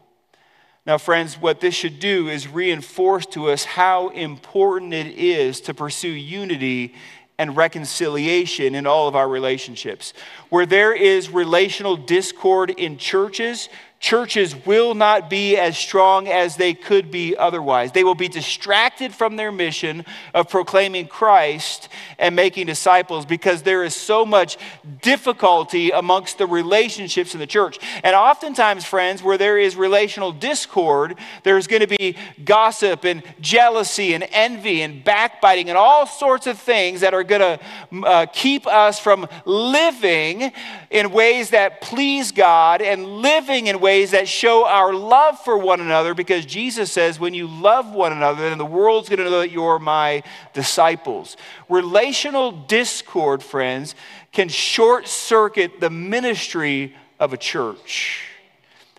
Now, 0.86 1.00
friends, 1.00 1.42
what 1.42 1.62
this 1.62 1.74
should 1.74 2.00
do 2.00 2.28
is 2.28 2.48
reinforce 2.48 3.26
to 3.28 3.50
us 3.50 3.64
how 3.66 4.10
important 4.10 4.94
it 4.94 5.18
is 5.18 5.60
to 5.62 5.74
pursue 5.74 6.10
unity 6.10 6.94
and 7.38 7.58
reconciliation 7.58 8.76
in 8.76 8.86
all 8.86 9.08
of 9.08 9.16
our 9.16 9.28
relationships. 9.28 10.14
Where 10.50 10.66
there 10.66 10.94
is 10.94 11.30
relational 11.30 11.98
discord 11.98 12.70
in 12.70 12.98
churches, 12.98 13.68
churches 14.00 14.56
will 14.66 14.94
not 14.94 15.30
be 15.30 15.58
as 15.58 15.78
strong 15.78 16.28
as 16.28 16.58
they 16.58 16.74
could 16.74 17.10
be 17.10 17.36
otherwise. 17.36 17.92
They 17.92 18.04
will 18.04 18.16
be 18.16 18.28
distracted 18.28 19.14
from 19.14 19.36
their 19.36 19.52
mission 19.52 20.06
of 20.34 20.50
proclaiming 20.50 21.08
Christ 21.08 21.90
and 22.20 22.36
making 22.36 22.68
disciples 22.68 23.26
because 23.26 23.64
there 23.64 23.84
is 23.84 23.96
so 23.96 24.26
much 24.26 24.58
difficulty 25.02 25.92
amongst 25.92 26.38
the 26.38 26.46
relationships 26.46 27.34
in 27.34 27.40
the 27.40 27.48
church. 27.48 27.80
And 28.04 28.16
oftentimes, 28.16 28.86
friends, 28.86 29.24
where 29.24 29.38
there 29.38 29.58
is 29.58 29.76
relational 29.76 30.32
discord, 30.32 31.18
there's 31.44 31.68
going 31.68 31.88
to 31.88 31.98
be 31.98 32.18
gossip 32.44 33.06
and 33.06 33.24
jealousy 33.40 34.14
and 34.14 34.28
envy 34.32 34.82
and 34.82 35.04
backbiting 35.04 35.70
and 35.70 35.78
all 35.78 36.06
sorts 36.06 36.48
of 36.48 36.60
things 36.60 37.02
that 37.02 37.14
are 37.14 37.24
going 37.24 37.42
to 37.42 38.06
uh, 38.06 38.26
keep 38.28 38.68
us 38.68 39.00
from 39.00 39.28
living 39.46 40.52
in 40.90 41.12
ways 41.12 41.52
that 41.52 41.82
please 41.82 42.32
God 42.32 42.82
and 42.82 43.06
living 43.06 43.68
in 43.68 43.80
ways 43.86 44.10
that 44.12 44.28
show 44.28 44.66
our 44.66 44.96
love 44.96 45.40
for 45.40 45.60
one 45.60 45.80
another 45.80 46.16
because 46.16 46.44
Jesus 46.44 46.92
says, 46.92 47.20
when 47.20 47.36
you 47.36 47.46
love 47.46 47.94
one 47.94 48.12
another, 48.12 48.50
then 48.50 48.58
the 48.58 48.66
world's 48.66 49.10
going 49.10 49.20
to 49.20 49.26
know 49.26 49.42
that 49.42 49.52
you're 49.52 49.78
my 49.78 50.24
disciples. 50.54 51.38
Relational 51.70 52.52
discord, 52.52 53.44
friends, 53.44 53.94
can 54.32 54.50
short 54.50 55.08
circuit 55.08 55.80
the 55.80 55.92
ministry 55.92 56.96
of 57.20 57.32
a 57.32 57.38
church. 57.38 58.24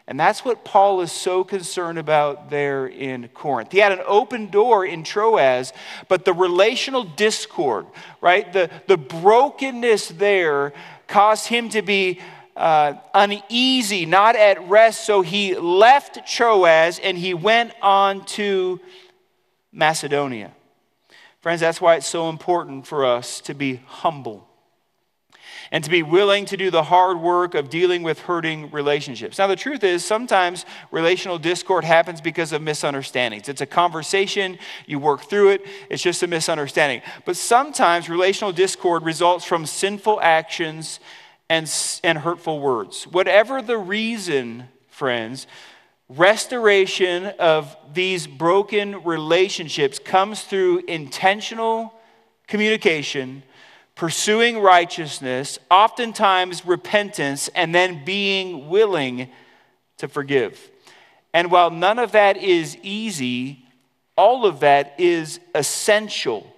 And 0.07 0.21
that's 0.21 0.45
what 0.45 0.64
Paul 0.64 1.00
is 1.00 1.11
so 1.11 1.43
concerned 1.43 1.99
about 1.99 2.49
there 2.49 2.87
in 2.87 3.26
Corinth. 3.35 3.73
He 3.73 3.78
had 3.78 3.90
an 3.90 4.05
open 4.07 4.50
door 4.50 4.87
in 4.87 5.02
Troas, 5.02 5.73
but 6.07 6.25
the 6.25 6.33
relational 6.33 7.02
discord, 7.02 7.87
right? 8.21 8.52
The, 8.52 8.71
the 8.87 8.97
brokenness 8.97 10.11
there 10.11 10.73
caused 11.09 11.49
him 11.49 11.71
to 11.71 11.83
be 11.83 12.21
uh, 12.57 12.95
uneasy, 13.15 14.07
not 14.07 14.35
at 14.35 14.67
rest. 14.69 15.05
So 15.05 15.23
he 15.23 15.55
left 15.55 16.27
Troas 16.27 16.99
and 16.99 17.19
he 17.19 17.35
went 17.35 17.73
on 17.83 18.25
to 18.27 18.81
Macedonia. 19.73 20.53
Friends, 21.41 21.61
that's 21.61 21.81
why 21.81 21.97
it's 21.97 22.07
so 22.07 22.29
important 22.29 22.87
for 22.87 23.05
us 23.05 23.41
to 23.43 23.55
be 23.55 23.81
humble 23.87 24.49
and 25.71 25.83
to 25.85 25.91
be 25.91 26.03
willing 26.03 26.45
to 26.47 26.57
do 26.57 26.71
the 26.71 26.85
hard 26.85 27.21
work 27.21 27.55
of 27.55 27.69
dealing 27.71 28.03
with 28.03 28.21
hurting 28.21 28.71
relationships. 28.71 29.39
Now, 29.39 29.47
the 29.47 29.57
truth 29.57 29.83
is, 29.85 30.05
sometimes 30.05 30.65
relational 30.91 31.39
discord 31.39 31.85
happens 31.85 32.21
because 32.21 32.53
of 32.53 32.63
misunderstandings. 32.63 33.49
It's 33.49 33.61
a 33.61 33.67
conversation, 33.67 34.59
you 34.87 34.99
work 34.99 35.23
through 35.23 35.51
it, 35.51 35.67
it's 35.91 36.03
just 36.03 36.23
a 36.23 36.27
misunderstanding. 36.27 37.03
But 37.25 37.37
sometimes 37.37 38.09
relational 38.09 38.53
discord 38.53 39.03
results 39.03 39.45
from 39.45 39.67
sinful 39.67 40.21
actions 40.21 41.01
and, 41.49 41.73
and 42.03 42.19
hurtful 42.19 42.61
words. 42.61 43.05
Whatever 43.07 43.62
the 43.62 43.79
reason, 43.79 44.69
friends, 44.88 45.47
restoration 46.09 47.26
of 47.38 47.76
these 47.93 48.26
broken 48.26 49.03
relationships 49.05 49.99
comes 49.99 50.43
through 50.43 50.85
intentional 50.87 51.93
communication 52.47 53.43
pursuing 53.97 54.59
righteousness, 54.59 55.59
oftentimes 55.71 56.65
repentance, 56.65 57.49
and 57.49 57.75
then 57.75 58.05
being 58.05 58.69
willing 58.69 59.29
to 59.97 60.07
forgive. 60.07 60.71
And 61.33 61.50
while 61.50 61.71
none 61.71 61.99
of 61.99 62.12
that 62.12 62.37
is 62.37 62.76
easy, 62.83 63.65
all 64.17 64.47
of 64.47 64.61
that 64.61 64.95
is 64.99 65.41
essential. 65.55 66.55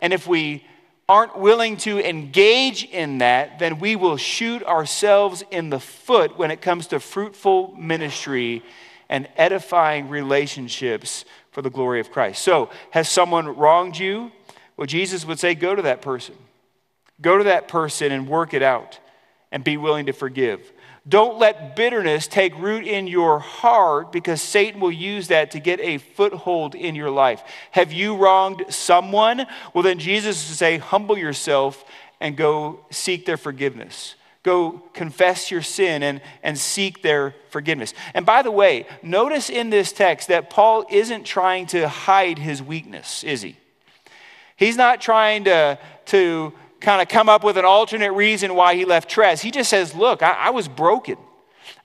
And 0.00 0.12
if 0.12 0.26
we 0.26 0.64
aren't 1.08 1.38
willing 1.38 1.76
to 1.78 2.06
engage 2.06 2.84
in 2.84 3.18
that, 3.18 3.58
then 3.58 3.78
we 3.78 3.96
will 3.96 4.16
shoot 4.16 4.62
ourselves 4.64 5.42
in 5.50 5.70
the 5.70 5.80
foot 5.80 6.38
when 6.38 6.50
it 6.50 6.60
comes 6.60 6.88
to 6.88 7.00
fruitful 7.00 7.74
ministry 7.76 8.62
and 9.08 9.26
edifying 9.36 10.08
relationships 10.08 11.24
for 11.50 11.62
the 11.62 11.70
glory 11.70 12.00
of 12.00 12.10
Christ. 12.10 12.42
So, 12.42 12.70
has 12.90 13.08
someone 13.08 13.56
wronged 13.56 13.98
you? 13.98 14.30
Well, 14.76 14.86
Jesus 14.86 15.24
would 15.24 15.38
say, 15.38 15.54
Go 15.54 15.74
to 15.74 15.82
that 15.82 16.02
person. 16.02 16.34
Go 17.20 17.38
to 17.38 17.44
that 17.44 17.68
person 17.68 18.12
and 18.12 18.28
work 18.28 18.54
it 18.54 18.62
out 18.62 18.98
and 19.50 19.64
be 19.64 19.76
willing 19.76 20.06
to 20.06 20.12
forgive. 20.12 20.72
Don't 21.08 21.38
let 21.38 21.74
bitterness 21.74 22.26
take 22.26 22.56
root 22.58 22.86
in 22.86 23.06
your 23.06 23.38
heart 23.38 24.12
because 24.12 24.42
Satan 24.42 24.80
will 24.80 24.92
use 24.92 25.28
that 25.28 25.52
to 25.52 25.60
get 25.60 25.80
a 25.80 25.98
foothold 25.98 26.74
in 26.74 26.94
your 26.94 27.10
life. 27.10 27.42
Have 27.70 27.92
you 27.92 28.16
wronged 28.16 28.64
someone? 28.68 29.46
Well, 29.72 29.82
then 29.82 29.98
Jesus 29.98 30.48
would 30.48 30.58
say, 30.58 30.76
Humble 30.76 31.16
yourself 31.16 31.84
and 32.20 32.36
go 32.36 32.80
seek 32.90 33.24
their 33.24 33.38
forgiveness. 33.38 34.16
Go 34.42 34.82
confess 34.92 35.50
your 35.50 35.62
sin 35.62 36.02
and, 36.02 36.20
and 36.42 36.58
seek 36.58 37.02
their 37.02 37.34
forgiveness. 37.50 37.94
And 38.14 38.26
by 38.26 38.42
the 38.42 38.50
way, 38.50 38.86
notice 39.02 39.50
in 39.50 39.70
this 39.70 39.92
text 39.92 40.28
that 40.28 40.50
Paul 40.50 40.86
isn't 40.90 41.24
trying 41.24 41.66
to 41.68 41.88
hide 41.88 42.38
his 42.38 42.62
weakness, 42.62 43.24
is 43.24 43.42
he? 43.42 43.56
He's 44.56 44.76
not 44.76 45.00
trying 45.00 45.44
to, 45.44 45.78
to 46.06 46.52
kind 46.80 47.02
of 47.02 47.08
come 47.08 47.28
up 47.28 47.44
with 47.44 47.56
an 47.56 47.64
alternate 47.64 48.12
reason 48.12 48.54
why 48.54 48.74
he 48.74 48.84
left 48.84 49.10
Troas. 49.10 49.42
He 49.42 49.50
just 49.50 49.70
says, 49.70 49.94
Look, 49.94 50.22
I, 50.22 50.32
I 50.32 50.50
was 50.50 50.68
broken. 50.68 51.16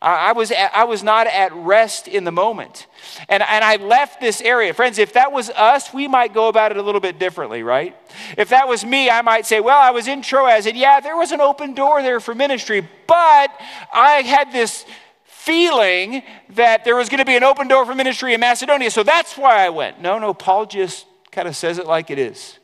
I, 0.02 0.30
I, 0.30 0.32
was, 0.34 0.52
I 0.52 0.84
was 0.86 1.04
not 1.04 1.28
at 1.28 1.52
rest 1.54 2.08
in 2.08 2.24
the 2.24 2.32
moment. 2.32 2.88
And, 3.28 3.44
and 3.44 3.64
I 3.64 3.78
left 3.78 4.22
this 4.22 4.42
area. 4.42 4.74
Friends, 4.74 4.98
if 4.98 5.14
that 5.14 5.32
was 5.32 5.50
us, 5.50 5.94
we 5.94 6.08
might 6.08 6.34
go 6.34 6.48
about 6.48 6.72
it 6.72 6.78
a 6.78 6.82
little 6.82 7.02
bit 7.02 7.20
differently, 7.20 7.64
right? 7.64 7.96
If 8.38 8.50
that 8.50 8.68
was 8.68 8.86
me, 8.86 9.10
I 9.10 9.22
might 9.22 9.46
say, 9.46 9.60
Well, 9.60 9.80
I 9.80 9.92
was 9.92 10.08
in 10.08 10.22
Troas, 10.22 10.66
and 10.66 10.78
yeah, 10.78 11.00
there 11.00 11.18
was 11.18 11.32
an 11.32 11.42
open 11.42 11.74
door 11.74 12.02
there 12.02 12.20
for 12.20 12.36
ministry, 12.36 12.88
but 13.08 13.52
I 13.94 14.24
had 14.26 14.52
this 14.52 14.86
feeling 15.26 16.24
that 16.50 16.86
there 16.86 16.96
was 16.96 17.10
going 17.10 17.20
to 17.20 17.26
be 17.26 17.36
an 17.36 17.44
open 17.44 17.68
door 17.68 17.86
for 17.86 17.94
ministry 17.94 18.34
in 18.34 18.40
Macedonia, 18.40 18.90
so 18.90 19.04
that's 19.04 19.38
why 19.38 19.66
I 19.66 19.70
went. 19.70 20.00
No, 20.00 20.18
no, 20.18 20.34
Paul 20.34 20.66
just 20.66 21.06
kind 21.32 21.48
of 21.48 21.56
says 21.56 21.80
it 21.80 21.86
like 21.86 22.10
it 22.10 22.20
is. 22.20 22.60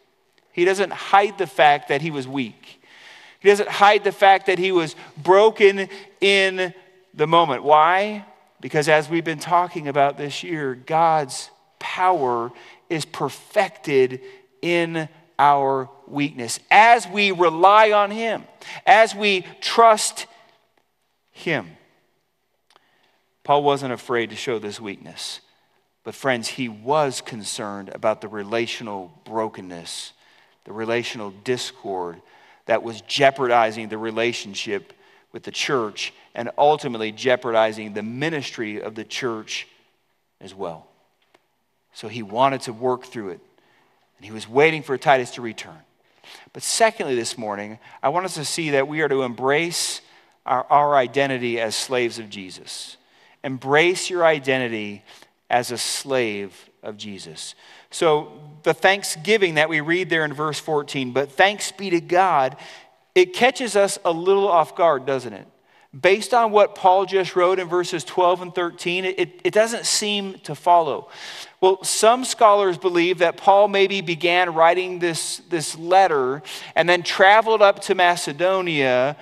He 0.59 0.65
doesn't 0.65 0.91
hide 0.91 1.37
the 1.37 1.47
fact 1.47 1.87
that 1.87 2.01
he 2.01 2.11
was 2.11 2.27
weak. 2.27 2.83
He 3.39 3.47
doesn't 3.47 3.69
hide 3.69 4.03
the 4.03 4.11
fact 4.11 4.47
that 4.47 4.59
he 4.59 4.73
was 4.73 4.93
broken 5.15 5.87
in 6.19 6.73
the 7.13 7.27
moment. 7.27 7.63
Why? 7.63 8.25
Because 8.59 8.89
as 8.89 9.07
we've 9.07 9.23
been 9.23 9.39
talking 9.39 9.87
about 9.87 10.17
this 10.17 10.43
year, 10.43 10.75
God's 10.75 11.49
power 11.79 12.51
is 12.89 13.05
perfected 13.05 14.19
in 14.61 15.07
our 15.39 15.89
weakness. 16.07 16.59
As 16.69 17.07
we 17.07 17.31
rely 17.31 17.93
on 17.93 18.11
Him, 18.11 18.43
as 18.85 19.15
we 19.15 19.45
trust 19.61 20.25
Him. 21.31 21.69
Paul 23.45 23.63
wasn't 23.63 23.93
afraid 23.93 24.29
to 24.31 24.35
show 24.35 24.59
this 24.59 24.81
weakness. 24.81 25.39
But, 26.03 26.15
friends, 26.15 26.49
he 26.49 26.67
was 26.67 27.21
concerned 27.21 27.91
about 27.93 28.19
the 28.19 28.27
relational 28.27 29.21
brokenness 29.23 30.11
the 30.69 30.73
relational 30.73 31.31
discord 31.43 32.21
that 32.67 32.83
was 32.83 33.01
jeopardizing 33.01 33.89
the 33.89 33.97
relationship 33.97 34.93
with 35.31 35.41
the 35.41 35.49
church 35.49 36.13
and 36.35 36.51
ultimately 36.59 37.11
jeopardizing 37.11 37.93
the 37.93 38.03
ministry 38.03 38.79
of 38.79 38.93
the 38.93 39.03
church 39.03 39.67
as 40.39 40.53
well. 40.53 40.85
So 41.91 42.07
he 42.07 42.21
wanted 42.21 42.61
to 42.61 42.73
work 42.73 43.05
through 43.05 43.29
it, 43.29 43.39
and 44.17 44.25
he 44.27 44.31
was 44.31 44.47
waiting 44.47 44.83
for 44.83 44.95
Titus 44.95 45.31
to 45.31 45.41
return. 45.41 45.79
But 46.53 46.61
secondly, 46.61 47.15
this 47.15 47.35
morning, 47.35 47.79
I 48.03 48.09
want 48.09 48.27
us 48.27 48.35
to 48.35 48.45
see 48.45 48.69
that 48.69 48.87
we 48.87 49.01
are 49.01 49.09
to 49.09 49.23
embrace 49.23 50.01
our, 50.45 50.67
our 50.69 50.95
identity 50.95 51.59
as 51.59 51.73
slaves 51.75 52.19
of 52.19 52.29
Jesus. 52.29 52.95
Embrace 53.43 54.07
your 54.07 54.23
identity 54.23 55.03
as 55.49 55.71
a 55.71 55.79
slave 55.79 56.69
of 56.83 56.95
Jesus. 56.95 57.55
So, 57.89 58.48
the 58.63 58.73
thanksgiving 58.73 59.55
that 59.55 59.69
we 59.69 59.81
read 59.81 60.09
there 60.09 60.25
in 60.25 60.33
verse 60.33 60.59
14, 60.59 61.11
but 61.11 61.31
thanks 61.31 61.71
be 61.71 61.89
to 61.89 62.01
God, 62.01 62.57
it 63.15 63.33
catches 63.33 63.75
us 63.75 63.99
a 64.05 64.11
little 64.11 64.47
off 64.47 64.75
guard, 64.75 65.05
doesn't 65.05 65.33
it? 65.33 65.47
Based 65.99 66.35
on 66.35 66.51
what 66.51 66.75
Paul 66.75 67.07
just 67.07 67.35
wrote 67.35 67.57
in 67.57 67.67
verses 67.67 68.03
12 68.03 68.41
and 68.43 68.55
13, 68.55 69.05
it, 69.05 69.41
it 69.43 69.53
doesn't 69.53 69.87
seem 69.87 70.35
to 70.39 70.53
follow. 70.53 71.09
Well, 71.61 71.83
some 71.83 72.25
scholars 72.25 72.77
believe 72.77 73.17
that 73.19 73.37
Paul 73.37 73.67
maybe 73.67 74.01
began 74.01 74.53
writing 74.53 74.99
this, 74.99 75.37
this 75.49 75.75
letter 75.77 76.43
and 76.75 76.87
then 76.87 77.01
traveled 77.01 77.63
up 77.63 77.79
to 77.83 77.95
Macedonia 77.95 79.17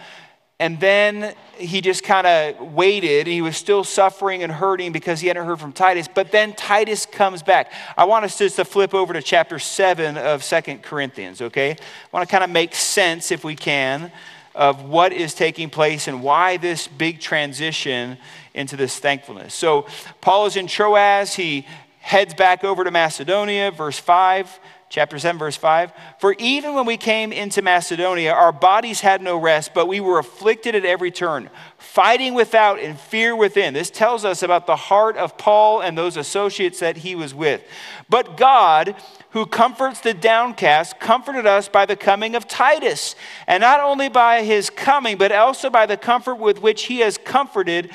and 0.60 0.80
then 0.80 1.36
he 1.58 1.82
just 1.82 2.04
kind 2.04 2.26
of 2.26 2.74
waited. 2.74 3.28
He 3.28 3.42
was 3.42 3.56
still 3.56 3.84
suffering 3.84 4.42
and 4.42 4.52
hurting 4.52 4.92
because 4.92 5.20
he 5.20 5.28
hadn't 5.28 5.46
heard 5.46 5.60
from 5.60 5.72
Titus. 5.72 6.08
But 6.08 6.32
then 6.32 6.54
Titus 6.54 7.06
comes 7.06 7.44
back. 7.44 7.72
I 7.96 8.06
want 8.06 8.26
us 8.26 8.40
just 8.40 8.56
to 8.56 8.66
flip 8.66 8.96
over 8.96 9.14
to 9.14 9.22
chapter 9.22 9.60
7 9.60 10.18
of 10.18 10.44
Second 10.44 10.82
Corinthians, 10.82 11.42
okay? 11.42 11.72
I 11.72 11.76
want 12.12 12.28
to 12.28 12.32
kind 12.32 12.44
of 12.44 12.50
make 12.50 12.74
sense, 12.74 13.32
if 13.32 13.44
we 13.44 13.56
can, 13.56 14.12
of 14.56 14.84
what 14.84 15.14
is 15.14 15.36
taking 15.36 15.70
place 15.70 16.08
and 16.08 16.24
why 16.24 16.58
this 16.58 16.88
big 16.88 17.20
transition 17.20 18.18
into 18.56 18.76
this 18.76 18.98
thankfulness. 18.98 19.54
So, 19.54 19.86
Paul 20.22 20.48
is 20.48 20.56
in 20.56 20.66
Troas. 20.66 21.36
He 21.36 21.68
heads 22.00 22.34
back 22.34 22.64
over 22.64 22.84
to 22.84 22.90
Macedonia, 22.90 23.70
verse 23.70 24.00
5 24.00 24.60
chapter 24.90 25.20
7, 25.20 25.38
verse 25.38 25.56
5. 25.56 25.92
For 26.20 26.36
even 26.40 26.74
when 26.74 26.86
we 26.86 26.98
came 26.98 27.32
into 27.34 27.62
Macedonia, 27.62 28.32
our 28.32 28.52
bodies 28.52 29.02
had 29.02 29.22
no 29.22 29.38
rest, 29.38 29.74
but 29.74 29.88
we 29.88 30.00
were 30.00 30.20
afflicted 30.20 30.76
at 30.76 30.86
every 30.86 31.12
turn, 31.12 31.50
fighting 31.78 32.34
without 32.34 32.80
and 32.80 33.00
fear 33.00 33.36
within. 33.36 33.74
This 33.74 33.90
tells 33.90 34.24
us 34.24 34.44
about 34.44 34.66
the 34.66 34.76
heart 34.76 35.18
of 35.18 35.38
Paul 35.38 35.82
and 35.82 35.98
those 35.98 36.18
associates 36.18 36.80
that 36.80 36.98
he 36.98 37.16
was 37.16 37.34
with. 37.34 37.62
But 38.10 38.38
God, 38.38 38.96
who 39.32 39.46
comforts 39.46 40.00
the 40.00 40.14
downcast, 40.14 41.00
comforted 41.00 41.46
us 41.46 41.68
by 41.68 41.86
the 41.86 41.98
coming 41.98 42.36
of 42.36 42.48
Titus, 42.48 43.16
and 43.46 43.62
not 43.62 43.82
only 43.82 44.08
by 44.08 44.44
his 44.44 44.70
coming, 44.70 45.18
but 45.18 45.32
also 45.32 45.70
by 45.70 45.86
the 45.86 45.98
comfort 45.98 46.36
with 46.36 46.62
which 46.62 46.86
he 46.86 47.00
has 47.00 47.18
comforted 47.18 47.92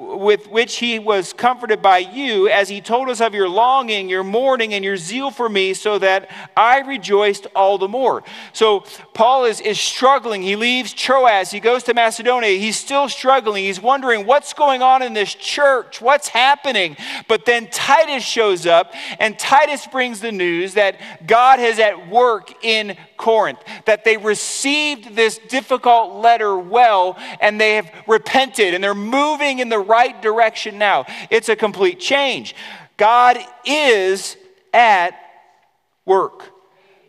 with 0.00 0.48
which 0.48 0.78
he 0.78 0.98
was 0.98 1.34
comforted 1.34 1.82
by 1.82 1.98
you, 1.98 2.48
as 2.48 2.70
he 2.70 2.80
told 2.80 3.10
us 3.10 3.20
of 3.20 3.34
your 3.34 3.48
longing, 3.48 4.08
your 4.08 4.24
mourning, 4.24 4.72
and 4.72 4.82
your 4.82 4.96
zeal 4.96 5.30
for 5.30 5.48
me, 5.48 5.74
so 5.74 5.98
that 5.98 6.30
I 6.56 6.80
rejoiced 6.80 7.46
all 7.54 7.76
the 7.76 7.86
more. 7.86 8.22
So 8.54 8.84
Paul 9.12 9.44
is, 9.44 9.60
is 9.60 9.78
struggling. 9.78 10.40
He 10.40 10.56
leaves 10.56 10.94
Troas, 10.94 11.50
he 11.50 11.60
goes 11.60 11.82
to 11.84 11.94
Macedonia. 11.94 12.58
He's 12.58 12.78
still 12.78 13.08
struggling. 13.08 13.64
He's 13.64 13.80
wondering 13.80 14.26
what's 14.26 14.54
going 14.54 14.80
on 14.80 15.02
in 15.02 15.12
this 15.12 15.34
church, 15.34 16.00
what's 16.00 16.28
happening. 16.28 16.96
But 17.28 17.44
then 17.44 17.68
Titus 17.70 18.24
shows 18.24 18.66
up, 18.66 18.94
and 19.18 19.38
Titus 19.38 19.86
brings 19.86 20.20
the 20.20 20.32
news 20.32 20.74
that 20.74 20.96
God 21.26 21.60
is 21.60 21.78
at 21.78 22.08
work 22.08 22.64
in 22.64 22.96
Corinth, 23.20 23.60
that 23.84 24.02
they 24.04 24.16
received 24.16 25.14
this 25.14 25.38
difficult 25.48 26.14
letter 26.22 26.56
well, 26.56 27.18
and 27.40 27.60
they 27.60 27.74
have 27.76 27.92
repented, 28.06 28.72
and 28.72 28.82
they're 28.82 28.94
moving 28.94 29.58
in 29.58 29.68
the 29.68 29.78
right 29.78 30.20
direction 30.22 30.78
now. 30.78 31.04
It's 31.28 31.50
a 31.50 31.54
complete 31.54 32.00
change. 32.00 32.56
God 32.96 33.38
is 33.66 34.36
at 34.72 35.12
work. 36.06 36.44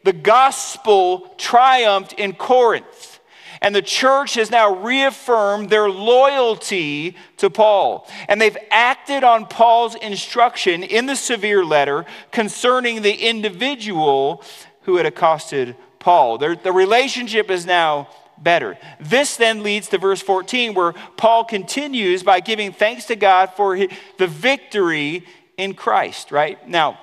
The 0.04 0.14
gospel 0.14 1.34
triumphed 1.38 2.14
in 2.14 2.34
Corinth. 2.34 3.20
And 3.64 3.76
the 3.76 3.82
church 3.84 4.34
has 4.34 4.50
now 4.50 4.74
reaffirmed 4.84 5.70
their 5.70 5.88
loyalty 5.88 7.16
to 7.38 7.50
Paul. 7.52 8.08
And 8.28 8.42
they've 8.42 8.58
acted 8.72 9.24
on 9.24 9.46
Paul's 9.46 9.94
instruction 9.96 10.82
in 10.82 11.06
the 11.06 11.16
severe 11.16 11.64
letter 11.64 12.06
concerning 12.32 13.04
the 13.04 13.14
individual 13.14 14.44
who 14.82 14.98
had 14.98 15.06
accosted 15.06 15.76
Paul. 16.02 16.38
Their, 16.38 16.56
the 16.56 16.74
relationship 16.74 17.50
is 17.50 17.66
now 17.66 18.10
better. 18.38 18.78
This 19.00 19.38
then 19.38 19.64
leads 19.64 19.88
to 19.90 19.98
verse 19.98 20.22
14, 20.22 20.74
where 20.74 20.94
Paul 21.16 21.46
continues 21.46 22.24
by 22.24 22.42
giving 22.42 22.74
thanks 22.74 23.06
to 23.06 23.16
God 23.16 23.52
for 23.56 23.78
the 23.78 24.28
victory 24.28 25.26
in 25.58 25.74
Christ, 25.74 26.32
right? 26.32 26.68
Now, 26.68 27.00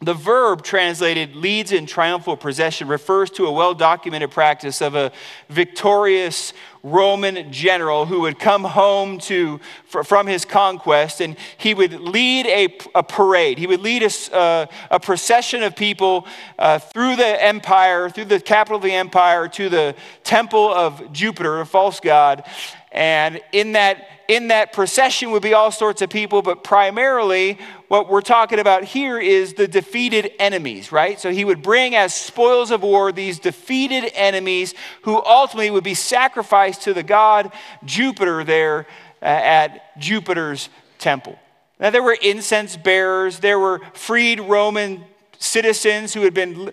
the 0.00 0.14
verb 0.14 0.62
translated 0.62 1.34
leads 1.34 1.72
in 1.72 1.84
triumphal 1.84 2.36
procession 2.36 2.86
refers 2.86 3.30
to 3.30 3.46
a 3.46 3.52
well 3.52 3.74
documented 3.74 4.30
practice 4.30 4.80
of 4.80 4.94
a 4.94 5.10
victorious 5.48 6.52
Roman 6.84 7.52
general 7.52 8.06
who 8.06 8.20
would 8.20 8.38
come 8.38 8.62
home 8.62 9.18
to, 9.18 9.58
from 9.86 10.28
his 10.28 10.44
conquest 10.44 11.20
and 11.20 11.36
he 11.56 11.74
would 11.74 11.94
lead 11.94 12.46
a, 12.46 12.78
a 12.94 13.02
parade. 13.02 13.58
He 13.58 13.66
would 13.66 13.80
lead 13.80 14.04
a, 14.04 14.34
uh, 14.34 14.66
a 14.92 15.00
procession 15.00 15.64
of 15.64 15.74
people 15.74 16.28
uh, 16.60 16.78
through 16.78 17.16
the 17.16 17.42
empire, 17.42 18.08
through 18.08 18.26
the 18.26 18.38
capital 18.38 18.76
of 18.76 18.84
the 18.84 18.94
empire, 18.94 19.48
to 19.48 19.68
the 19.68 19.96
temple 20.22 20.72
of 20.72 21.12
Jupiter, 21.12 21.60
a 21.60 21.66
false 21.66 21.98
god. 21.98 22.44
And 22.90 23.40
in 23.52 23.72
that, 23.72 24.08
in 24.28 24.48
that 24.48 24.72
procession 24.72 25.30
would 25.32 25.42
be 25.42 25.52
all 25.52 25.70
sorts 25.70 26.00
of 26.00 26.08
people, 26.08 26.40
but 26.40 26.64
primarily 26.64 27.58
what 27.88 28.08
we're 28.08 28.22
talking 28.22 28.58
about 28.58 28.84
here 28.84 29.18
is 29.18 29.54
the 29.54 29.68
defeated 29.68 30.32
enemies, 30.38 30.90
right? 30.90 31.20
So 31.20 31.30
he 31.30 31.44
would 31.44 31.62
bring 31.62 31.94
as 31.94 32.14
spoils 32.14 32.70
of 32.70 32.82
war 32.82 33.12
these 33.12 33.38
defeated 33.38 34.10
enemies 34.14 34.74
who 35.02 35.22
ultimately 35.22 35.70
would 35.70 35.84
be 35.84 35.94
sacrificed 35.94 36.82
to 36.82 36.94
the 36.94 37.02
god 37.02 37.52
Jupiter 37.84 38.42
there 38.42 38.86
uh, 39.20 39.26
at 39.26 39.98
Jupiter's 39.98 40.70
temple. 40.98 41.38
Now, 41.78 41.90
there 41.90 42.02
were 42.02 42.16
incense 42.20 42.76
bearers, 42.76 43.38
there 43.38 43.58
were 43.58 43.80
freed 43.92 44.40
Roman 44.40 45.04
citizens 45.38 46.12
who 46.12 46.22
had 46.22 46.34
been 46.34 46.72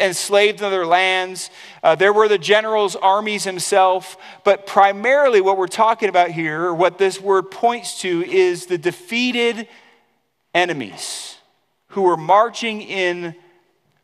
enslaved 0.00 0.60
in 0.60 0.64
other 0.64 0.86
lands. 0.86 1.50
Uh, 1.82 1.94
there 1.94 2.12
were 2.12 2.28
the 2.28 2.38
general's 2.38 2.96
armies 2.96 3.44
himself. 3.44 4.16
But 4.44 4.66
primarily, 4.66 5.40
what 5.40 5.58
we're 5.58 5.66
talking 5.66 6.08
about 6.08 6.30
here, 6.30 6.72
what 6.72 6.98
this 6.98 7.20
word 7.20 7.50
points 7.50 8.00
to, 8.00 8.24
is 8.24 8.66
the 8.66 8.78
defeated 8.78 9.68
enemies 10.54 11.38
who 11.88 12.02
were 12.02 12.16
marching 12.16 12.82
in 12.82 13.34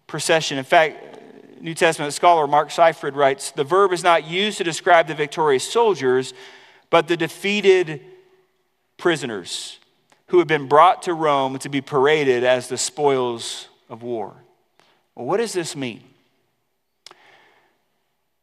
procession. 0.07 0.59
In 0.59 0.65
fact, 0.65 1.21
New 1.61 1.75
Testament 1.75 2.13
scholar 2.13 2.47
Mark 2.47 2.71
Seifrid 2.71 3.15
writes 3.15 3.53
the 3.53 3.65
verb 3.65 3.93
is 3.93 4.03
not 4.03 4.27
used 4.27 4.59
to 4.59 4.65
describe 4.65 5.07
the 5.07 5.15
victorious 5.15 5.71
soldiers, 5.71 6.35
but 6.89 7.07
the 7.07 7.17
defeated 7.17 8.01
prisoners 8.97 9.79
who 10.29 10.39
had 10.39 10.49
been 10.49 10.69
brought 10.69 11.03
to 11.03 11.15
Rome 11.15 11.59
to 11.59 11.69
be 11.69 11.81
paraded 11.81 12.45
as 12.45 12.69
the 12.69 12.79
spoils 12.79 13.70
of 13.91 14.03
war. 14.03 14.35
Well, 15.15 15.27
what 15.27 15.37
does 15.37 15.53
this 15.53 15.77
mean? 15.77 16.03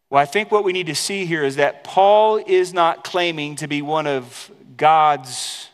Well, 0.10 0.22
I 0.22 0.26
think 0.26 0.52
what 0.52 0.64
we 0.64 0.74
need 0.74 0.88
to 0.88 0.96
see 0.96 1.26
here 1.26 1.44
is 1.44 1.56
that 1.56 1.84
Paul 1.84 2.38
is 2.38 2.74
not 2.74 3.04
claiming 3.04 3.56
to 3.58 3.68
be 3.68 3.82
one 3.82 4.06
of 4.06 4.52
God's 4.78 5.70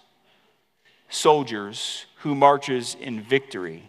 soldiers 1.09 2.05
who 2.17 2.33
marches 2.33 2.95
in 2.99 3.21
victory. 3.21 3.83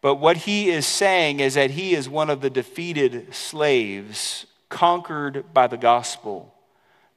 But 0.00 0.16
what 0.16 0.38
he 0.38 0.68
is 0.68 0.84
saying 0.84 1.40
is 1.40 1.54
that 1.54 1.70
he 1.70 1.94
is 1.94 2.08
one 2.08 2.28
of 2.28 2.40
the 2.40 2.50
defeated 2.50 3.32
slaves 3.34 4.46
conquered 4.68 5.54
by 5.54 5.68
the 5.68 5.76
gospel, 5.76 6.52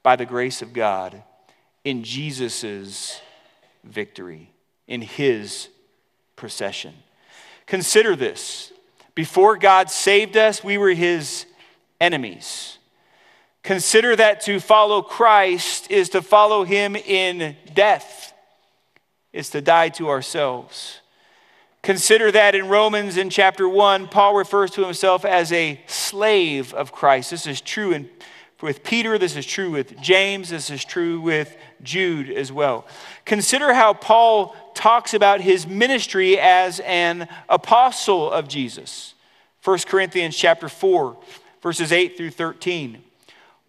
by 0.03 0.15
the 0.15 0.25
grace 0.25 0.61
of 0.61 0.71
God, 0.71 1.23
in 1.83 2.03
Jesus' 2.03 3.21
victory, 3.83 4.51
in 4.87 5.01
his 5.01 5.69
procession. 6.35 6.93
Consider 7.65 8.15
this. 8.15 8.71
Before 9.15 9.57
God 9.57 9.89
saved 9.89 10.37
us, 10.37 10.63
we 10.63 10.77
were 10.77 10.89
his 10.89 11.45
enemies. 11.99 12.77
Consider 13.63 14.15
that 14.15 14.41
to 14.41 14.59
follow 14.59 15.01
Christ 15.01 15.89
is 15.89 16.09
to 16.09 16.21
follow 16.21 16.65
him 16.65 16.95
in 16.95 17.55
death, 17.73 18.33
is 19.33 19.49
to 19.51 19.61
die 19.61 19.89
to 19.89 20.09
ourselves. 20.09 20.99
Consider 21.81 22.31
that 22.31 22.55
in 22.55 22.67
Romans 22.67 23.15
in 23.17 23.29
chapter 23.29 23.69
1, 23.69 24.07
Paul 24.07 24.35
refers 24.35 24.71
to 24.71 24.83
himself 24.83 25.23
as 25.23 25.51
a 25.51 25.79
slave 25.87 26.73
of 26.73 26.91
Christ. 26.91 27.31
This 27.31 27.47
is 27.47 27.61
true 27.61 27.91
in, 27.91 28.09
with 28.61 28.83
Peter, 28.83 29.17
this 29.17 29.35
is 29.35 29.45
true 29.45 29.71
with 29.71 29.99
James, 29.99 30.49
this 30.49 30.69
is 30.69 30.83
true 30.85 31.19
with 31.19 31.55
Jude 31.83 32.29
as 32.29 32.51
well. 32.51 32.87
Consider 33.25 33.73
how 33.73 33.93
Paul 33.93 34.55
talks 34.73 35.13
about 35.13 35.41
his 35.41 35.67
ministry 35.67 36.39
as 36.39 36.79
an 36.81 37.27
apostle 37.49 38.31
of 38.31 38.47
Jesus. 38.47 39.13
1 39.63 39.79
Corinthians 39.87 40.37
chapter 40.37 40.69
4, 40.69 41.17
verses 41.61 41.91
8 41.91 42.17
through 42.17 42.31
13. 42.31 43.01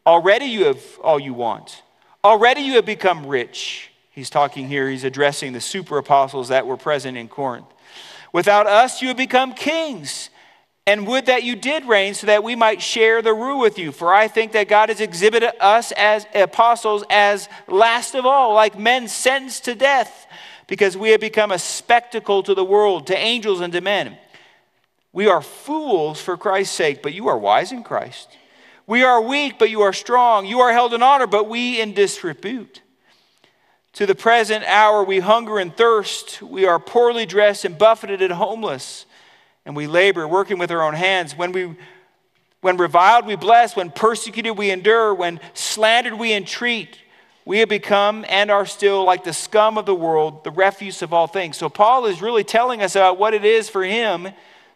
Already 0.07 0.47
you 0.47 0.67
have 0.67 0.83
all 1.03 1.19
you 1.19 1.35
want. 1.35 1.83
Already 2.23 2.61
you 2.61 2.75
have 2.75 2.87
become 2.87 3.27
rich. 3.27 3.91
He's 4.11 4.31
talking 4.31 4.69
here, 4.69 4.89
he's 4.89 5.05
addressing 5.05 5.53
the 5.53 5.61
super 5.61 5.99
apostles 5.99 6.49
that 6.49 6.67
were 6.67 6.77
present 6.77 7.19
in 7.19 7.29
Corinth. 7.29 7.67
Without 8.33 8.67
us, 8.67 9.03
you 9.03 9.09
have 9.09 9.17
become 9.17 9.53
kings. 9.53 10.31
And 10.87 11.07
would 11.09 11.27
that 11.27 11.43
you 11.43 11.57
did 11.57 11.85
reign 11.85 12.15
so 12.15 12.29
that 12.29 12.45
we 12.45 12.55
might 12.55 12.81
share 12.81 13.21
the 13.21 13.35
rule 13.35 13.59
with 13.59 13.77
you. 13.77 13.91
For 13.91 14.15
I 14.15 14.29
think 14.29 14.53
that 14.53 14.69
God 14.69 14.89
has 14.89 15.01
exhibited 15.01 15.53
us 15.61 15.93
as 15.93 16.27
apostles 16.33 17.03
as 17.11 17.49
last 17.67 18.15
of 18.15 18.25
all, 18.25 18.55
like 18.55 18.79
men 18.79 19.09
sentenced 19.09 19.65
to 19.65 19.75
death, 19.75 20.27
because 20.69 20.97
we 20.97 21.11
have 21.11 21.21
become 21.21 21.51
a 21.51 21.59
spectacle 21.59 22.43
to 22.45 22.55
the 22.55 22.65
world, 22.65 23.09
to 23.09 23.19
angels, 23.19 23.61
and 23.61 23.73
to 23.73 23.81
men. 23.81 24.17
We 25.13 25.27
are 25.27 25.43
fools 25.43 26.21
for 26.21 26.37
Christ's 26.37 26.77
sake, 26.77 27.03
but 27.03 27.15
you 27.15 27.27
are 27.29 27.39
wise 27.39 27.73
in 27.73 27.83
Christ. 27.83 28.37
We 28.87 29.03
are 29.03 29.21
weak, 29.21 29.59
but 29.59 29.71
you 29.71 29.83
are 29.83 29.93
strong. 29.93 30.47
You 30.47 30.61
are 30.61 30.73
held 30.73 30.95
in 30.95 31.03
honor, 31.03 31.27
but 31.27 31.49
we 31.49 31.81
in 31.81 31.95
disrepute. 31.95 32.83
To 33.95 34.07
the 34.07 34.15
present 34.15 34.63
hour, 34.65 35.03
we 35.03 35.19
hunger 35.19 35.59
and 35.59 35.77
thirst. 35.77 36.43
We 36.43 36.67
are 36.67 36.79
poorly 36.79 37.27
dressed 37.27 37.65
and 37.65 37.77
buffeted 37.77 38.23
and 38.23 38.35
homeless 38.35 39.07
and 39.67 39.77
we 39.77 39.87
labor, 39.87 40.27
working 40.27 40.59
with 40.59 40.71
our 40.71 40.83
own 40.83 40.95
hands. 40.95 41.37
When 41.37 41.53
we 41.53 41.77
when 42.63 42.79
reviled, 42.79 43.27
we 43.27 43.37
bless. 43.37 43.77
When 43.77 43.91
persecuted, 43.91 44.57
we 44.57 44.71
endure. 44.71 45.15
When 45.15 45.41
slandered, 45.55 46.15
we 46.15 46.33
entreat. 46.33 46.99
We 47.45 47.59
have 47.59 47.69
become 47.69 48.25
and 48.29 48.51
are 48.51 48.67
still 48.67 49.05
like 49.05 49.23
the 49.23 49.33
scum 49.33 49.79
of 49.79 49.87
the 49.87 49.95
world, 49.95 50.43
the 50.43 50.51
refuse 50.51 51.03
of 51.03 51.13
all 51.13 51.27
things. 51.27 51.57
So, 51.57 51.69
Paul 51.69 52.07
is 52.07 52.23
really 52.23 52.43
telling 52.43 52.83
us 52.83 52.97
about 52.97 53.19
what 53.19 53.35
it 53.35 53.45
is 53.45 53.69
for 53.69 53.85
him 53.85 54.29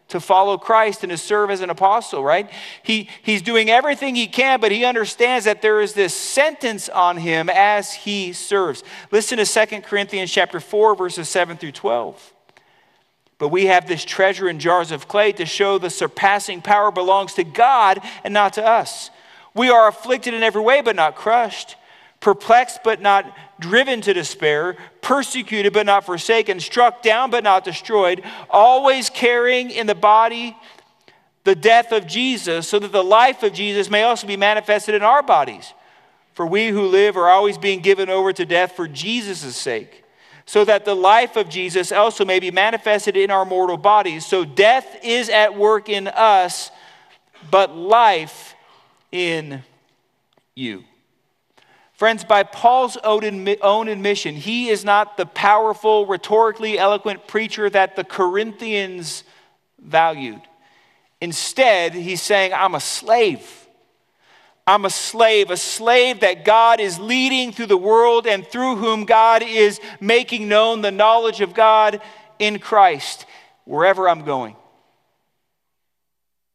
to 0.09 0.19
follow 0.19 0.57
Christ 0.57 1.03
and 1.03 1.09
to 1.09 1.17
serve 1.17 1.49
as 1.49 1.61
an 1.61 1.69
apostle, 1.69 2.23
right? 2.23 2.49
He, 2.83 3.09
he's 3.23 3.41
doing 3.41 3.69
everything 3.69 4.15
he 4.15 4.27
can, 4.27 4.59
but 4.59 4.71
he 4.71 4.83
understands 4.83 5.45
that 5.45 5.61
there 5.61 5.81
is 5.81 5.93
this 5.93 6.13
sentence 6.13 6.89
on 6.89 7.17
him 7.17 7.49
as 7.49 7.93
he 7.93 8.33
serves. 8.33 8.83
Listen 9.09 9.37
to 9.37 9.45
2 9.45 9.81
Corinthians 9.81 10.31
chapter 10.31 10.59
4, 10.59 10.95
verses 10.95 11.29
7 11.29 11.57
through 11.57 11.71
12. 11.71 12.33
But 13.41 13.47
we 13.47 13.65
have 13.65 13.87
this 13.87 14.05
treasure 14.05 14.47
in 14.47 14.59
jars 14.59 14.91
of 14.91 15.07
clay 15.07 15.31
to 15.31 15.47
show 15.47 15.79
the 15.79 15.89
surpassing 15.89 16.61
power 16.61 16.91
belongs 16.91 17.33
to 17.33 17.43
God 17.43 17.99
and 18.23 18.35
not 18.35 18.53
to 18.53 18.63
us. 18.63 19.09
We 19.55 19.71
are 19.71 19.87
afflicted 19.87 20.35
in 20.35 20.43
every 20.43 20.61
way, 20.61 20.81
but 20.81 20.95
not 20.95 21.15
crushed, 21.15 21.75
perplexed, 22.19 22.81
but 22.83 23.01
not 23.01 23.35
driven 23.59 23.99
to 24.01 24.13
despair, 24.13 24.77
persecuted 25.01 25.73
but 25.73 25.87
not 25.87 26.05
forsaken, 26.05 26.59
struck 26.59 27.01
down 27.01 27.31
but 27.31 27.43
not 27.43 27.63
destroyed, 27.63 28.21
always 28.47 29.09
carrying 29.09 29.71
in 29.71 29.87
the 29.87 29.95
body 29.95 30.55
the 31.43 31.55
death 31.55 31.91
of 31.91 32.05
Jesus, 32.05 32.67
so 32.67 32.77
that 32.77 32.91
the 32.91 33.03
life 33.03 33.41
of 33.41 33.53
Jesus 33.53 33.89
may 33.89 34.03
also 34.03 34.27
be 34.27 34.37
manifested 34.37 34.93
in 34.93 35.01
our 35.01 35.23
bodies. 35.23 35.73
For 36.35 36.45
we 36.45 36.67
who 36.67 36.85
live 36.85 37.17
are 37.17 37.27
always 37.27 37.57
being 37.57 37.79
given 37.79 38.07
over 38.07 38.33
to 38.33 38.45
death 38.45 38.73
for 38.73 38.87
Jesus' 38.87 39.57
sake, 39.57 40.00
so 40.51 40.65
that 40.65 40.83
the 40.83 40.93
life 40.93 41.37
of 41.37 41.47
Jesus 41.47 41.93
also 41.93 42.25
may 42.25 42.37
be 42.37 42.51
manifested 42.51 43.15
in 43.15 43.31
our 43.31 43.45
mortal 43.45 43.77
bodies. 43.77 44.25
So 44.25 44.43
death 44.43 44.97
is 45.01 45.29
at 45.29 45.55
work 45.55 45.87
in 45.87 46.09
us, 46.09 46.71
but 47.49 47.73
life 47.73 48.53
in 49.13 49.63
you. 50.53 50.83
Friends, 51.93 52.25
by 52.25 52.43
Paul's 52.43 52.97
own 52.97 53.87
admission, 53.87 54.35
he 54.35 54.67
is 54.67 54.83
not 54.83 55.15
the 55.15 55.25
powerful, 55.25 56.05
rhetorically 56.05 56.77
eloquent 56.77 57.27
preacher 57.27 57.69
that 57.69 57.95
the 57.95 58.03
Corinthians 58.03 59.23
valued. 59.81 60.41
Instead, 61.21 61.93
he's 61.93 62.21
saying, 62.21 62.51
I'm 62.53 62.75
a 62.75 62.81
slave. 62.81 63.49
I'm 64.67 64.85
a 64.85 64.89
slave, 64.89 65.49
a 65.49 65.57
slave 65.57 66.21
that 66.21 66.45
God 66.45 66.79
is 66.79 66.99
leading 66.99 67.51
through 67.51 67.65
the 67.67 67.77
world 67.77 68.27
and 68.27 68.45
through 68.45 68.75
whom 68.77 69.05
God 69.05 69.43
is 69.43 69.79
making 69.99 70.47
known 70.47 70.81
the 70.81 70.91
knowledge 70.91 71.41
of 71.41 71.53
God 71.53 72.01
in 72.39 72.59
Christ 72.59 73.25
wherever 73.65 74.07
I'm 74.07 74.23
going. 74.23 74.55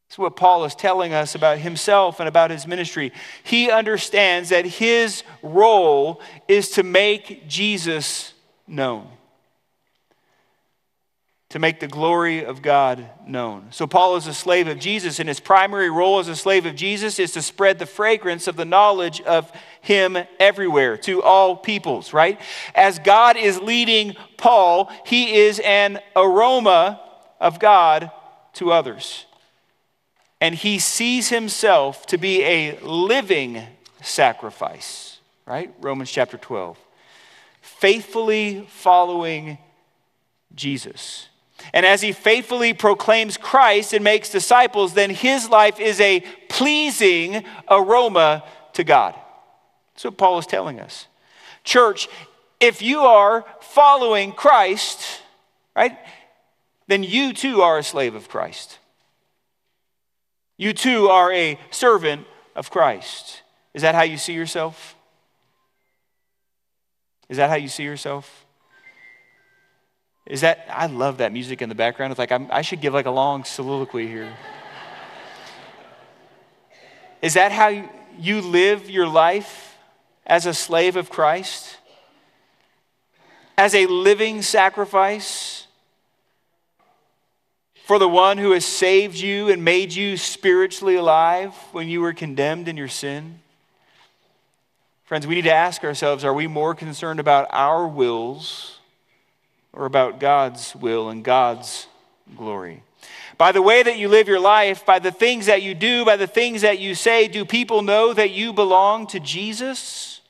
That's 0.09 0.19
what 0.19 0.37
Paul 0.37 0.65
is 0.65 0.75
telling 0.75 1.13
us 1.13 1.35
about 1.35 1.59
himself 1.59 2.21
and 2.21 2.29
about 2.29 2.51
his 2.51 2.67
ministry. 2.67 3.13
He 3.43 3.71
understands 3.71 4.51
that 4.51 4.65
his 4.65 5.25
role 5.43 6.21
is 6.49 6.71
to 6.71 6.83
make 6.83 7.49
Jesus 7.49 8.33
known, 8.67 9.09
to 11.51 11.59
make 11.59 11.79
the 11.79 11.87
glory 11.87 12.45
of 12.45 12.61
God 12.61 13.09
known. 13.27 13.69
So, 13.71 13.87
Paul 13.87 14.17
is 14.17 14.27
a 14.27 14.35
slave 14.35 14.67
of 14.67 14.79
Jesus, 14.79 15.21
and 15.21 15.29
his 15.29 15.41
primary 15.41 15.91
role 15.91 16.19
as 16.19 16.29
a 16.29 16.37
slave 16.37 16.67
of 16.67 16.75
Jesus 16.75 17.19
is 17.19 17.33
to 17.33 17.43
spread 17.43 17.79
the 17.79 17.87
fragrance 17.87 18.49
of 18.49 18.57
the 18.57 18.65
knowledge 18.65 19.21
of 19.23 19.53
him 19.81 20.19
everywhere 20.41 20.97
to 20.99 21.23
all 21.23 21.57
peoples, 21.57 22.13
right? 22.13 22.41
As 22.75 22.99
God 22.99 23.37
is 23.37 23.61
leading 23.61 24.17
Paul, 24.37 24.91
he 25.05 25.35
is 25.35 25.61
an 25.61 26.01
aroma 26.17 27.01
of 27.41 27.61
God 27.61 28.11
to 28.55 28.73
others 28.73 29.27
and 30.41 30.55
he 30.55 30.79
sees 30.79 31.29
himself 31.29 32.07
to 32.07 32.19
be 32.19 32.43
a 32.43 32.79
living 32.81 33.63
sacrifice, 34.03 35.19
right? 35.47 35.73
Romans 35.81 36.11
chapter 36.11 36.37
12. 36.37 36.79
Faithfully 37.61 38.67
following 38.69 39.59
Jesus. 40.55 41.29
And 41.73 41.85
as 41.85 42.01
he 42.01 42.13
faithfully 42.13 42.73
proclaims 42.73 43.37
Christ 43.37 43.93
and 43.93 44.05
makes 44.05 44.31
disciples, 44.31 44.95
then 44.95 45.11
his 45.11 45.49
life 45.49 45.81
is 45.81 46.01
a 46.01 46.21
pleasing 46.49 47.45
aroma 47.69 48.45
to 48.75 48.85
God. 48.85 49.15
That's 49.95 50.05
what 50.05 50.17
Paul 50.17 50.39
is 50.39 50.47
telling 50.47 50.81
us. 50.81 51.07
Church, 51.65 52.09
if 52.61 52.81
you 52.81 53.01
are 53.01 53.45
following 53.61 54.33
Christ, 54.33 55.21
right, 55.75 55.99
then 56.87 57.03
you 57.03 57.33
too 57.33 57.63
are 57.63 57.79
a 57.79 57.83
slave 57.83 58.15
of 58.15 58.29
Christ. 58.29 58.79
You 60.57 60.73
too 60.73 61.09
are 61.09 61.33
a 61.33 61.59
servant 61.71 62.27
of 62.55 62.71
Christ. 62.71 63.43
Is 63.75 63.83
that 63.83 63.95
how 63.95 64.03
you 64.03 64.17
see 64.17 64.33
yourself? 64.33 64.95
Is 67.29 67.37
that 67.37 67.51
how 67.51 67.57
you 67.57 67.69
see 67.69 67.83
yourself? 67.83 68.46
Is 70.27 70.41
that, 70.41 70.67
I 70.69 70.87
love 70.87 71.19
that 71.19 71.33
music 71.33 71.63
in 71.63 71.69
the 71.69 71.75
background. 71.75 72.11
It's 72.11 72.19
like, 72.19 72.33
I'm, 72.33 72.49
i 72.51 72.63
should 72.63 72.81
give 72.81 72.93
like 72.93 73.07
a 73.07 73.11
long 73.11 73.45
soliloquy 73.45 74.09
here. 74.09 74.33
Is 77.23 77.35
that 77.35 77.53
how 77.53 77.69
you, 77.69 77.89
you 78.19 78.41
live 78.41 78.91
your 78.91 79.07
life 79.07 79.77
as 80.27 80.47
a 80.47 80.55
slave 80.55 80.97
of 80.97 81.11
Christ? 81.11 81.79
As 83.57 83.75
a 83.75 83.87
living 83.87 84.43
sacrifice? 84.43 85.67
for 87.87 88.01
the 88.01 88.09
one 88.09 88.37
who 88.37 88.51
has 88.51 88.65
saved 88.65 89.17
you 89.17 89.49
and 89.49 89.65
made 89.65 89.93
you 89.93 90.17
spiritually 90.17 90.97
alive 90.97 91.55
when 91.71 91.89
you 91.89 92.01
were 92.01 92.13
condemned 92.13 92.67
in 92.67 92.77
your 92.77 92.89
sin? 92.89 93.39
Friends, 95.05 95.25
we 95.25 95.37
need 95.37 95.43
to 95.43 95.53
ask 95.53 95.85
ourselves 95.85 96.25
are 96.25 96.35
we 96.35 96.49
more 96.49 96.75
concerned 96.75 97.21
about 97.21 97.47
our 97.51 97.87
wills 97.87 98.76
or 99.77 99.85
about 99.85 100.19
God's 100.19 100.75
will 100.75 101.11
and 101.11 101.23
God's 101.23 101.87
glory? 102.37 102.83
By 103.39 103.53
the 103.53 103.63
way 103.63 103.83
that 103.83 103.99
you 103.99 104.09
live 104.09 104.27
your 104.27 104.41
life, 104.41 104.87
by 104.87 104.99
the 104.99 105.13
things 105.13 105.47
that 105.47 105.63
you 105.63 105.75
do, 105.75 106.05
by 106.07 106.17
the 106.17 106.27
things 106.27 106.63
that 106.63 106.79
you 106.79 106.95
say, 106.95 107.29
do 107.29 107.45
people 107.45 107.83
know 107.83 108.15
that 108.15 108.31
you 108.31 108.55
belong 108.55 109.07
to 109.09 109.21
Jesus? 109.21 110.23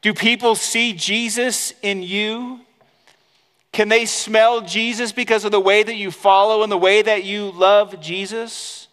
Do 0.00 0.14
people 0.14 0.54
see 0.54 0.94
Jesus 0.94 1.74
in 1.82 2.02
you? 2.02 2.60
Can 3.72 3.90
they 3.90 4.06
smell 4.06 4.62
Jesus 4.62 5.12
because 5.12 5.44
of 5.44 5.52
the 5.52 5.60
way 5.60 5.82
that 5.82 5.96
you 5.96 6.10
follow 6.10 6.62
and 6.62 6.72
the 6.72 6.78
way 6.78 7.02
that 7.02 7.24
you 7.24 7.50
love 7.50 8.00
Jesus? 8.00 8.88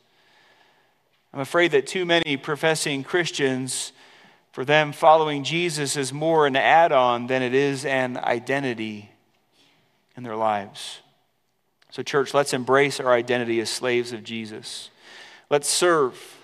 I'm 1.34 1.40
afraid 1.40 1.72
that 1.72 1.88
too 1.88 2.06
many 2.06 2.36
professing 2.36 3.06
Christians, 3.06 3.94
for 4.52 4.66
them, 4.66 4.92
following 4.92 5.46
Jesus 5.46 5.96
is 5.96 6.12
more 6.12 6.46
an 6.46 6.58
add 6.58 6.92
on 6.92 7.28
than 7.28 7.42
it 7.42 7.54
is 7.54 7.86
an 7.86 8.18
identity 8.18 9.13
in 10.16 10.24
their 10.24 10.36
lives. 10.36 11.00
So, 11.92 12.04
church, 12.04 12.34
let's 12.34 12.54
embrace 12.54 13.00
our 13.00 13.14
identity 13.14 13.60
as 13.60 13.70
slaves 13.70 14.14
of 14.14 14.24
Jesus. 14.24 14.90
Let's 15.50 15.70
serve 15.70 16.38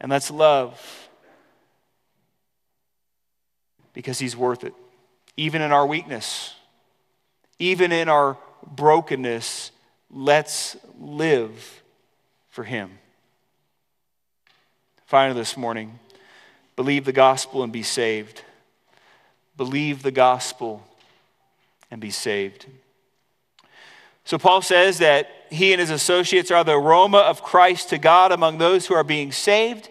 and 0.00 0.10
let's 0.10 0.30
love 0.30 1.08
because 3.92 4.18
he's 4.18 4.36
worth 4.36 4.64
it, 4.64 4.74
even 5.36 5.62
in 5.62 5.72
our 5.72 5.86
weakness 5.86 6.54
even 7.60 7.92
in 7.92 8.08
our 8.08 8.38
brokenness, 8.66 9.70
let's 10.10 10.76
live 10.98 11.82
for 12.48 12.64
Him. 12.64 12.98
Finally, 15.04 15.38
this 15.38 15.56
morning, 15.56 16.00
believe 16.74 17.04
the 17.04 17.12
gospel 17.12 17.62
and 17.62 17.72
be 17.72 17.82
saved. 17.82 18.42
Believe 19.56 20.02
the 20.02 20.10
gospel 20.10 20.82
and 21.90 22.00
be 22.00 22.10
saved. 22.10 22.66
So, 24.24 24.38
Paul 24.38 24.62
says 24.62 24.98
that 24.98 25.28
he 25.50 25.72
and 25.72 25.80
his 25.80 25.90
associates 25.90 26.50
are 26.50 26.62
the 26.62 26.78
aroma 26.78 27.18
of 27.18 27.42
Christ 27.42 27.88
to 27.90 27.98
God 27.98 28.32
among 28.32 28.58
those 28.58 28.86
who 28.86 28.94
are 28.94 29.04
being 29.04 29.32
saved 29.32 29.88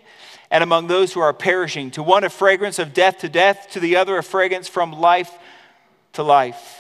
and 0.51 0.63
among 0.63 0.87
those 0.87 1.13
who 1.13 1.19
are 1.19 1.33
perishing. 1.33 1.91
To 1.91 2.03
one, 2.03 2.23
a 2.23 2.29
fragrance 2.29 2.79
of 2.79 2.93
death 2.93 3.19
to 3.19 3.29
death, 3.29 3.67
to 3.71 3.79
the 3.79 3.95
other, 3.97 4.17
a 4.17 4.23
fragrance 4.23 4.67
from 4.67 4.93
life 4.93 5.31
to 6.13 6.23
life 6.23 6.79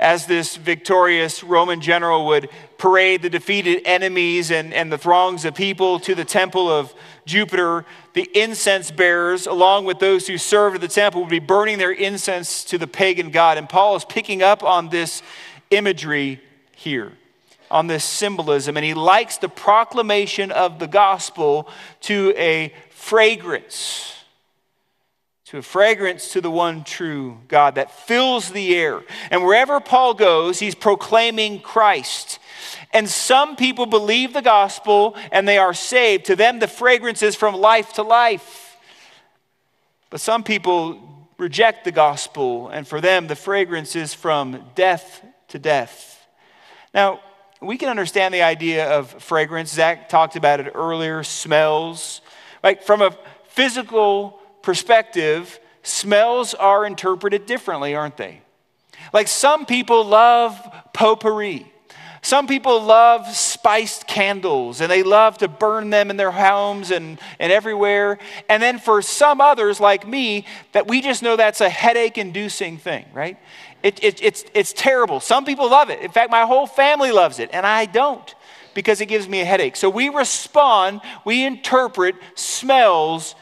as 0.00 0.24
this 0.24 0.56
victorious 0.56 1.44
Roman 1.44 1.82
general 1.82 2.26
would 2.26 2.48
parade 2.78 3.20
the 3.20 3.28
defeated 3.28 3.82
enemies 3.84 4.50
and, 4.50 4.72
and 4.72 4.90
the 4.90 4.96
throngs 4.96 5.44
of 5.44 5.54
people 5.54 6.00
to 6.00 6.14
the 6.14 6.24
temple 6.24 6.70
of 6.70 6.92
Jupiter, 7.26 7.84
the 8.12 8.28
incense 8.34 8.90
bearers, 8.90 9.46
along 9.46 9.84
with 9.84 9.98
those 9.98 10.26
who 10.26 10.38
served 10.38 10.76
at 10.76 10.80
the 10.80 10.88
temple, 10.88 11.22
would 11.22 11.30
be 11.30 11.38
burning 11.38 11.78
their 11.78 11.92
incense 11.92 12.64
to 12.64 12.78
the 12.78 12.86
pagan 12.86 13.30
god. 13.30 13.58
And 13.58 13.68
Paul 13.68 13.96
is 13.96 14.04
picking 14.04 14.42
up 14.42 14.62
on 14.62 14.88
this 14.88 15.22
imagery 15.70 16.40
here, 16.74 17.12
on 17.70 17.86
this 17.86 18.04
symbolism, 18.04 18.76
and 18.76 18.84
he 18.84 18.94
likes 18.94 19.38
the 19.38 19.48
proclamation 19.48 20.50
of 20.50 20.78
the 20.78 20.88
gospel 20.88 21.68
to 22.02 22.34
a 22.36 22.72
fragrance 22.90 24.16
to 25.50 25.58
a 25.58 25.62
fragrance 25.62 26.32
to 26.32 26.40
the 26.40 26.50
one 26.50 26.84
true 26.84 27.36
God 27.48 27.74
that 27.74 27.90
fills 27.90 28.52
the 28.52 28.76
air. 28.76 29.02
And 29.32 29.44
wherever 29.44 29.80
Paul 29.80 30.14
goes, 30.14 30.60
he's 30.60 30.76
proclaiming 30.76 31.60
Christ. 31.60 32.38
And 32.92 33.08
some 33.08 33.56
people 33.56 33.86
believe 33.86 34.32
the 34.32 34.42
gospel 34.42 35.16
and 35.30 35.46
they 35.46 35.58
are 35.58 35.74
saved. 35.74 36.26
To 36.26 36.36
them, 36.36 36.58
the 36.58 36.68
fragrance 36.68 37.22
is 37.22 37.36
from 37.36 37.54
life 37.54 37.92
to 37.94 38.02
life. 38.02 38.76
But 40.10 40.20
some 40.20 40.42
people 40.42 41.00
reject 41.38 41.84
the 41.84 41.92
gospel, 41.92 42.68
and 42.68 42.86
for 42.86 43.00
them, 43.00 43.26
the 43.26 43.36
fragrance 43.36 43.96
is 43.96 44.12
from 44.12 44.62
death 44.74 45.24
to 45.48 45.58
death. 45.58 46.26
Now, 46.92 47.20
we 47.62 47.78
can 47.78 47.88
understand 47.88 48.34
the 48.34 48.42
idea 48.42 48.90
of 48.90 49.10
fragrance. 49.22 49.72
Zach 49.72 50.08
talked 50.08 50.36
about 50.36 50.60
it 50.60 50.72
earlier, 50.74 51.22
smells. 51.22 52.20
Like 52.62 52.82
from 52.82 53.02
a 53.02 53.16
physical 53.48 54.40
perspective, 54.62 55.58
smells 55.82 56.54
are 56.54 56.84
interpreted 56.84 57.46
differently, 57.46 57.94
aren't 57.94 58.16
they? 58.16 58.42
Like 59.12 59.28
some 59.28 59.66
people 59.66 60.04
love 60.04 60.58
potpourri. 60.92 61.70
Some 62.22 62.46
people 62.46 62.82
love 62.82 63.26
spiced 63.28 64.06
candles 64.06 64.82
and 64.82 64.90
they 64.90 65.02
love 65.02 65.38
to 65.38 65.48
burn 65.48 65.88
them 65.88 66.10
in 66.10 66.18
their 66.18 66.30
homes 66.30 66.90
and, 66.90 67.18
and 67.38 67.50
everywhere. 67.50 68.18
And 68.48 68.62
then 68.62 68.78
for 68.78 69.00
some 69.00 69.40
others, 69.40 69.80
like 69.80 70.06
me, 70.06 70.44
that 70.72 70.86
we 70.86 71.00
just 71.00 71.22
know 71.22 71.36
that's 71.36 71.62
a 71.62 71.70
headache 71.70 72.18
inducing 72.18 72.76
thing, 72.76 73.06
right? 73.14 73.38
It, 73.82 74.04
it, 74.04 74.22
it's, 74.22 74.44
it's 74.52 74.74
terrible. 74.74 75.20
Some 75.20 75.46
people 75.46 75.70
love 75.70 75.88
it. 75.88 76.00
In 76.00 76.10
fact, 76.10 76.30
my 76.30 76.42
whole 76.42 76.66
family 76.66 77.10
loves 77.10 77.38
it, 77.38 77.48
and 77.54 77.64
I 77.64 77.86
don't 77.86 78.34
because 78.74 79.00
it 79.00 79.06
gives 79.06 79.26
me 79.26 79.40
a 79.40 79.44
headache. 79.44 79.74
So 79.74 79.88
we 79.88 80.10
respond, 80.10 81.00
we 81.24 81.44
interpret 81.44 82.16
smells 82.34 83.34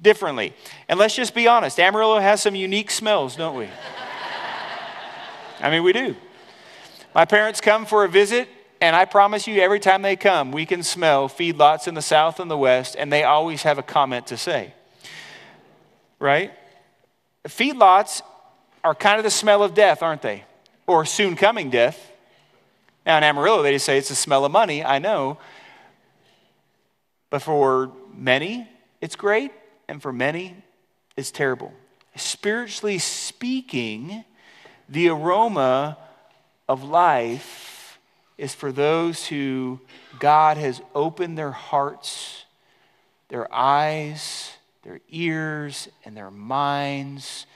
differently. 0.00 0.54
And 0.88 0.98
let's 0.98 1.16
just 1.16 1.34
be 1.34 1.48
honest 1.48 1.80
Amarillo 1.80 2.18
has 2.20 2.42
some 2.42 2.54
unique 2.54 2.90
smells, 2.90 3.34
don't 3.34 3.56
we? 3.56 3.68
I 5.60 5.70
mean, 5.70 5.82
we 5.82 5.92
do. 5.94 6.16
My 7.14 7.24
parents 7.24 7.60
come 7.60 7.86
for 7.86 8.04
a 8.04 8.08
visit, 8.08 8.48
and 8.80 8.94
I 8.94 9.04
promise 9.04 9.46
you, 9.46 9.60
every 9.60 9.80
time 9.80 10.02
they 10.02 10.16
come, 10.16 10.52
we 10.52 10.64
can 10.64 10.82
smell 10.82 11.28
feedlots 11.28 11.88
in 11.88 11.94
the 11.94 12.02
south 12.02 12.38
and 12.38 12.50
the 12.50 12.56
west, 12.56 12.94
and 12.98 13.12
they 13.12 13.24
always 13.24 13.64
have 13.64 13.78
a 13.78 13.82
comment 13.82 14.28
to 14.28 14.36
say. 14.36 14.72
Right? 16.20 16.52
Feedlots 17.44 18.22
are 18.84 18.94
kind 18.94 19.18
of 19.18 19.24
the 19.24 19.30
smell 19.30 19.62
of 19.62 19.74
death, 19.74 20.02
aren't 20.02 20.22
they? 20.22 20.44
Or 20.86 21.04
soon 21.04 21.34
coming 21.34 21.68
death. 21.68 22.10
Now, 23.04 23.18
in 23.18 23.24
Amarillo, 23.24 23.62
they 23.62 23.72
just 23.72 23.86
say 23.86 23.98
it's 23.98 24.08
the 24.08 24.14
smell 24.14 24.44
of 24.44 24.52
money, 24.52 24.84
I 24.84 24.98
know. 24.98 25.38
But 27.28 27.42
for 27.42 27.90
many, 28.14 28.68
it's 29.00 29.16
great, 29.16 29.50
and 29.88 30.00
for 30.00 30.12
many, 30.12 30.56
it's 31.16 31.30
terrible. 31.30 31.72
Spiritually 32.14 32.98
speaking, 32.98 34.24
the 34.88 35.08
aroma 35.08 35.96
of 36.70 36.84
life 36.84 37.98
is 38.38 38.54
for 38.54 38.70
those 38.70 39.26
who 39.26 39.80
God 40.20 40.56
has 40.56 40.80
opened 40.94 41.36
their 41.36 41.50
hearts, 41.50 42.44
their 43.26 43.52
eyes, 43.52 44.52
their 44.84 45.00
ears, 45.08 45.88
and 46.04 46.16
their 46.16 46.30
minds 46.30 47.46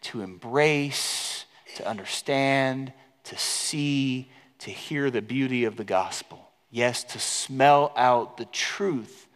to 0.00 0.22
embrace, 0.22 1.44
to 1.76 1.86
understand, 1.86 2.92
to 3.22 3.38
see, 3.38 4.28
to 4.58 4.72
hear 4.72 5.08
the 5.08 5.22
beauty 5.22 5.64
of 5.64 5.76
the 5.76 5.84
gospel. 5.84 6.44
Yes, 6.72 7.04
to 7.04 7.20
smell 7.20 7.92
out 7.94 8.38
the 8.38 8.46
truth 8.46 9.28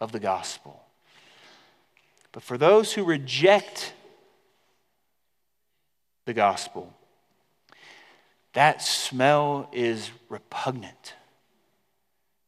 of 0.00 0.12
the 0.12 0.18
gospel. 0.18 0.82
But 2.32 2.42
for 2.42 2.56
those 2.56 2.94
who 2.94 3.04
reject 3.04 3.92
the 6.24 6.32
gospel, 6.32 6.94
that 8.54 8.82
smell 8.82 9.68
is 9.72 10.10
repugnant. 10.28 11.14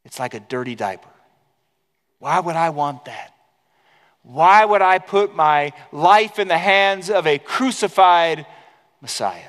It's 0.04 0.18
like 0.18 0.34
a 0.34 0.40
dirty 0.40 0.74
diaper. 0.74 1.08
Why 2.18 2.40
would 2.40 2.56
I 2.56 2.70
want 2.70 3.06
that? 3.06 3.34
Why 4.22 4.64
would 4.64 4.82
I 4.82 4.98
put 4.98 5.34
my 5.34 5.72
life 5.92 6.38
in 6.38 6.48
the 6.48 6.58
hands 6.58 7.10
of 7.10 7.26
a 7.26 7.38
crucified 7.38 8.46
Messiah? 9.00 9.42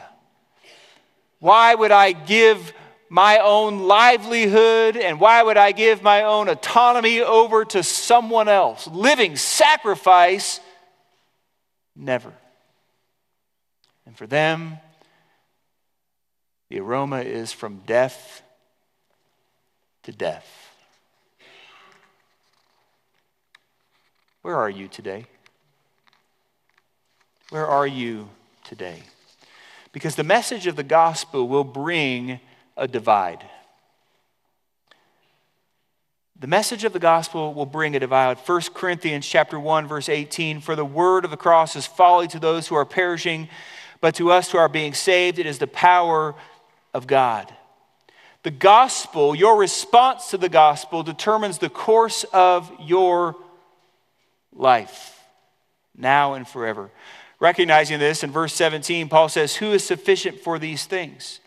Why 1.39 1.75
would 1.75 1.91
I 1.91 2.11
give 2.11 2.73
my 3.09 3.39
own 3.39 3.79
livelihood 3.87 4.97
and 4.97 5.19
why 5.19 5.43
would 5.43 5.57
I 5.57 5.71
give 5.71 6.01
my 6.01 6.23
own 6.23 6.49
autonomy 6.49 7.21
over 7.21 7.63
to 7.65 7.83
someone 7.83 8.49
else? 8.49 8.87
Living 8.87 9.37
sacrifice, 9.37 10.59
never. 11.95 12.33
And 14.05 14.17
for 14.17 14.27
them, 14.27 14.79
the 16.75 16.81
aroma 16.81 17.21
is 17.21 17.53
from 17.53 17.77
death 17.85 18.41
to 20.03 20.11
death. 20.11 20.45
Where 24.41 24.57
are 24.57 24.69
you 24.69 24.89
today? 24.89 25.25
Where 27.49 27.65
are 27.65 27.87
you 27.87 28.27
today? 28.65 29.03
Because 29.93 30.15
the 30.15 30.25
message 30.25 30.67
of 30.67 30.75
the 30.75 30.83
gospel 30.83 31.47
will 31.47 31.63
bring 31.63 32.41
a 32.75 32.89
divide. 32.89 33.45
The 36.37 36.47
message 36.47 36.83
of 36.83 36.91
the 36.91 36.99
gospel 36.99 37.53
will 37.53 37.65
bring 37.65 37.95
a 37.95 38.01
divide. 38.01 38.37
1 38.39 38.61
Corinthians 38.73 39.25
chapter 39.25 39.57
1 39.57 39.87
verse 39.87 40.09
18 40.09 40.59
for 40.59 40.75
the 40.75 40.83
word 40.83 41.23
of 41.23 41.31
the 41.31 41.37
cross 41.37 41.77
is 41.77 41.87
folly 41.87 42.27
to 42.27 42.37
those 42.37 42.67
who 42.67 42.75
are 42.75 42.83
perishing 42.83 43.47
but 44.01 44.13
to 44.15 44.29
us 44.29 44.51
who 44.51 44.57
are 44.57 44.67
being 44.67 44.93
saved 44.93 45.39
it 45.39 45.45
is 45.45 45.57
the 45.57 45.67
power 45.67 46.35
of 46.95 47.05
God. 47.07 47.53
The 48.43 48.51
gospel, 48.51 49.35
your 49.35 49.57
response 49.57 50.29
to 50.29 50.37
the 50.37 50.49
gospel 50.49 51.03
determines 51.03 51.57
the 51.57 51.69
course 51.69 52.23
of 52.31 52.71
your 52.79 53.35
life, 54.53 55.19
now 55.97 56.35
and 56.35 56.47
forever. 56.47 56.89
Recognizing 57.39 57.99
this, 57.99 58.23
in 58.23 58.31
verse 58.31 58.53
17, 58.53 59.09
Paul 59.09 59.27
says, 59.27 59.55
Who 59.57 59.73
is 59.73 59.83
sufficient 59.83 60.39
for 60.39 60.57
these 60.57 60.85
things? 60.85 61.41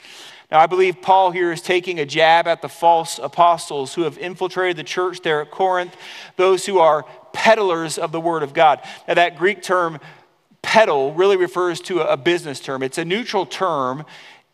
Now, 0.51 0.61
I 0.61 0.67
believe 0.67 1.01
Paul 1.01 1.31
here 1.31 1.51
is 1.51 1.63
taking 1.63 1.99
a 1.99 2.05
jab 2.05 2.47
at 2.47 2.63
the 2.63 2.69
false 2.69 3.19
apostles 3.19 3.95
who 3.95 4.03
have 4.03 4.19
infiltrated 4.19 4.77
the 4.77 4.85
church 4.85 5.23
there 5.23 5.41
at 5.41 5.51
Corinth, 5.51 5.97
those 6.37 6.67
who 6.67 6.79
are 6.79 7.07
peddlers 7.33 7.97
of 7.97 8.13
the 8.13 8.21
word 8.21 8.43
of 8.43 8.53
God. 8.53 8.81
Now, 9.07 9.15
that 9.15 9.39
Greek 9.39 9.63
term, 9.63 9.99
peddle, 10.63 11.15
really 11.15 11.37
refers 11.37 11.81
to 11.83 12.01
a 12.01 12.17
business 12.17 12.61
term. 12.61 12.83
It's 12.83 12.99
a 12.99 13.05
neutral 13.05 13.47
term 13.47 14.05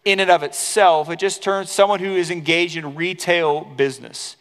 in 0.04 0.20
and 0.20 0.30
of 0.30 0.42
itself. 0.42 1.10
It 1.10 1.18
just 1.18 1.42
turns 1.42 1.70
someone 1.70 2.00
who 2.00 2.14
is 2.14 2.30
engaged 2.30 2.76
in 2.76 2.94
retail 2.94 3.62
business. 3.64 4.36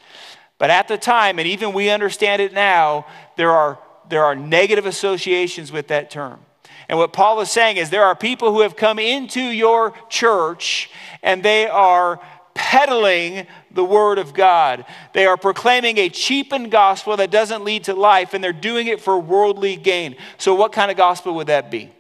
But 0.57 0.69
at 0.69 0.87
the 0.87 0.97
time, 0.97 1.39
and 1.39 1.47
even 1.47 1.73
we 1.73 1.89
understand 1.89 2.41
it 2.41 2.53
now, 2.53 3.05
there 3.37 3.51
are 3.51 3.79
there 4.09 4.23
are 4.23 4.35
negative 4.35 4.85
associations 4.85 5.71
with 5.71 5.87
that 5.87 6.11
term. 6.11 6.39
And 6.89 6.97
what 6.97 7.13
Paul 7.13 7.39
is 7.41 7.49
saying 7.49 7.77
is 7.77 7.89
there 7.89 8.03
are 8.03 8.15
people 8.15 8.53
who 8.53 8.61
have 8.61 8.75
come 8.75 8.99
into 8.99 9.41
your 9.41 9.93
church 10.09 10.89
and 11.21 11.41
they 11.41 11.67
are 11.67 12.19
peddling 12.53 13.47
the 13.71 13.83
word 13.83 14.19
of 14.19 14.33
God. 14.33 14.85
They 15.13 15.25
are 15.25 15.37
proclaiming 15.37 15.97
a 15.97 16.09
cheapened 16.09 16.71
gospel 16.71 17.17
that 17.17 17.31
doesn't 17.31 17.63
lead 17.63 17.85
to 17.85 17.95
life 17.95 18.33
and 18.33 18.43
they're 18.43 18.53
doing 18.53 18.87
it 18.87 19.01
for 19.01 19.17
worldly 19.19 19.75
gain. 19.75 20.15
So, 20.37 20.53
what 20.53 20.71
kind 20.71 20.91
of 20.91 20.97
gospel 20.97 21.35
would 21.35 21.47
that 21.47 21.71
be? 21.71 21.91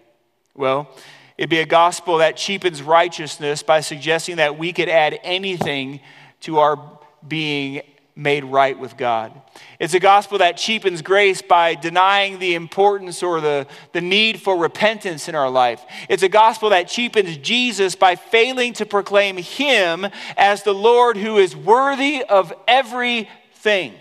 Well, 0.53 0.89
it'd 1.37 1.49
be 1.49 1.59
a 1.59 1.65
gospel 1.65 2.17
that 2.19 2.37
cheapens 2.37 2.81
righteousness 2.81 3.63
by 3.63 3.81
suggesting 3.81 4.37
that 4.37 4.57
we 4.57 4.73
could 4.73 4.89
add 4.89 5.19
anything 5.23 5.99
to 6.41 6.59
our 6.59 6.99
being 7.27 7.81
made 8.15 8.43
right 8.43 8.77
with 8.77 8.95
God. 8.95 9.33
It's 9.79 9.93
a 9.93 9.99
gospel 9.99 10.37
that 10.37 10.57
cheapens 10.57 11.01
grace 11.01 11.41
by 11.41 11.75
denying 11.75 12.39
the 12.39 12.53
importance 12.55 13.23
or 13.23 13.41
the, 13.41 13.67
the 13.91 14.01
need 14.01 14.41
for 14.41 14.57
repentance 14.57 15.27
in 15.27 15.35
our 15.35 15.49
life. 15.49 15.83
It's 16.09 16.23
a 16.23 16.29
gospel 16.29 16.69
that 16.69 16.87
cheapens 16.87 17.37
Jesus 17.37 17.95
by 17.95 18.15
failing 18.15 18.73
to 18.73 18.85
proclaim 18.85 19.37
him 19.37 20.05
as 20.37 20.63
the 20.63 20.73
Lord 20.73 21.17
who 21.17 21.37
is 21.37 21.55
worthy 21.55 22.23
of 22.23 22.53
everything. 22.67 23.95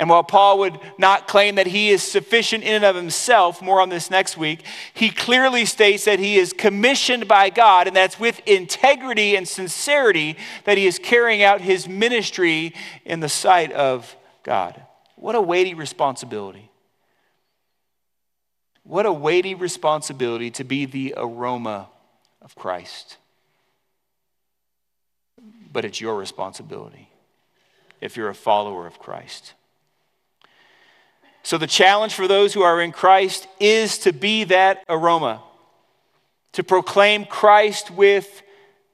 And 0.00 0.08
while 0.08 0.24
Paul 0.24 0.60
would 0.60 0.80
not 0.96 1.28
claim 1.28 1.56
that 1.56 1.66
he 1.66 1.90
is 1.90 2.02
sufficient 2.02 2.64
in 2.64 2.76
and 2.76 2.86
of 2.86 2.96
himself, 2.96 3.60
more 3.60 3.82
on 3.82 3.90
this 3.90 4.10
next 4.10 4.38
week, 4.38 4.62
he 4.94 5.10
clearly 5.10 5.66
states 5.66 6.06
that 6.06 6.18
he 6.18 6.36
is 6.36 6.54
commissioned 6.54 7.28
by 7.28 7.50
God, 7.50 7.86
and 7.86 7.94
that's 7.94 8.18
with 8.18 8.40
integrity 8.46 9.36
and 9.36 9.46
sincerity 9.46 10.38
that 10.64 10.78
he 10.78 10.86
is 10.86 10.98
carrying 10.98 11.42
out 11.42 11.60
his 11.60 11.86
ministry 11.86 12.74
in 13.04 13.20
the 13.20 13.28
sight 13.28 13.72
of 13.72 14.16
God. 14.42 14.80
What 15.16 15.34
a 15.34 15.40
weighty 15.42 15.74
responsibility. 15.74 16.70
What 18.84 19.04
a 19.04 19.12
weighty 19.12 19.54
responsibility 19.54 20.50
to 20.52 20.64
be 20.64 20.86
the 20.86 21.12
aroma 21.14 21.88
of 22.40 22.54
Christ. 22.54 23.18
But 25.70 25.84
it's 25.84 26.00
your 26.00 26.16
responsibility 26.16 27.10
if 28.00 28.16
you're 28.16 28.30
a 28.30 28.34
follower 28.34 28.86
of 28.86 28.98
Christ. 28.98 29.52
So, 31.42 31.58
the 31.58 31.66
challenge 31.66 32.14
for 32.14 32.28
those 32.28 32.52
who 32.52 32.62
are 32.62 32.80
in 32.80 32.92
Christ 32.92 33.48
is 33.58 33.98
to 33.98 34.12
be 34.12 34.44
that 34.44 34.84
aroma, 34.88 35.42
to 36.52 36.62
proclaim 36.62 37.24
Christ 37.24 37.90
with 37.90 38.42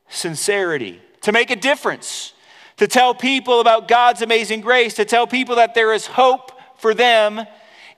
sincerity, 0.09 1.01
to 1.23 1.33
make 1.33 1.51
a 1.51 1.57
difference, 1.57 2.33
to 2.77 2.87
tell 2.87 3.15
people 3.15 3.61
about 3.61 3.89
God's 3.89 4.23
amazing 4.23 4.61
grace, 4.61 4.95
to 4.95 5.05
tell 5.05 5.27
people 5.27 5.57
that 5.57 5.75
there 5.75 5.93
is 5.93 6.07
hope 6.07 6.53
for 6.79 6.95
them, 6.95 7.45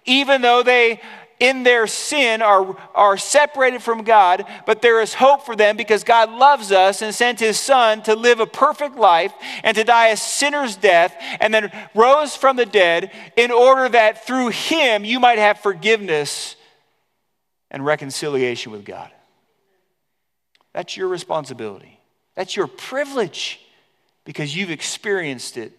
even 0.07 0.41
though 0.41 0.63
they 0.63 1.01
in 1.41 1.63
their 1.63 1.87
sin 1.87 2.43
are, 2.43 2.77
are 2.95 3.17
separated 3.17 3.83
from 3.83 4.03
God, 4.03 4.47
but 4.67 4.83
there 4.83 5.01
is 5.01 5.15
hope 5.15 5.45
for 5.45 5.55
them 5.55 5.77
because 5.77 6.05
God 6.05 6.31
loves 6.31 6.73
us 6.73 7.03
and 7.03 7.15
sent 7.15 7.41
his 7.41 7.59
son 7.59 8.03
to 8.03 8.15
live 8.15 8.41
a 8.41 8.47
perfect 8.47 8.97
life 8.97 9.33
and 9.63 9.77
to 9.77 9.85
die 9.85 10.09
a 10.09 10.17
sinner's 10.17 10.77
death 10.77 11.15
and 11.41 11.53
then 11.55 11.71
rose 11.95 12.35
from 12.35 12.57
the 12.57 12.67
dead 12.67 13.13
in 13.37 13.51
order 13.51 13.89
that 13.89 14.27
through 14.27 14.49
him 14.49 15.05
you 15.05 15.21
might 15.21 15.39
have 15.39 15.61
forgiveness 15.61 16.57
and 17.71 17.85
reconciliation 17.85 18.73
with 18.73 18.85
God. 18.85 19.11
That's 20.73 20.97
your 20.97 21.09
responsibility. 21.09 21.99
That's 22.35 22.57
your 22.57 22.67
privilege 22.67 23.61
because 24.25 24.55
you've 24.55 24.71
experienced 24.71 25.57
it 25.57 25.73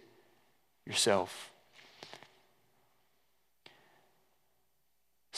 yourself. 0.86 1.49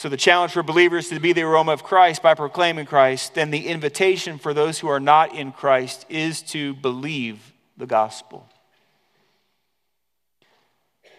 So, 0.02 0.08
the 0.08 0.16
challenge 0.16 0.50
for 0.50 0.64
believers 0.64 1.10
to 1.10 1.20
be 1.20 1.32
the 1.32 1.42
aroma 1.42 1.70
of 1.70 1.84
Christ 1.84 2.24
by 2.24 2.34
proclaiming 2.34 2.86
Christ, 2.86 3.34
then 3.34 3.52
the 3.52 3.68
invitation 3.68 4.36
for 4.36 4.52
those 4.52 4.80
who 4.80 4.88
are 4.88 4.98
not 4.98 5.32
in 5.32 5.52
Christ 5.52 6.06
is 6.08 6.42
to 6.50 6.74
believe 6.74 7.52
the 7.76 7.86
gospel. 7.86 8.48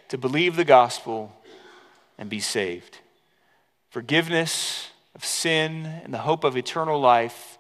To 0.10 0.18
believe 0.18 0.58
the 0.58 0.66
gospel 0.66 1.32
and 2.18 2.30
be 2.30 2.42
saved. 2.42 2.98
Forgiveness 3.90 4.90
of 5.16 5.24
sin 5.24 5.86
and 5.86 6.14
the 6.14 6.18
hope 6.18 6.44
of 6.44 6.58
eternal 6.58 7.00
life 7.00 7.58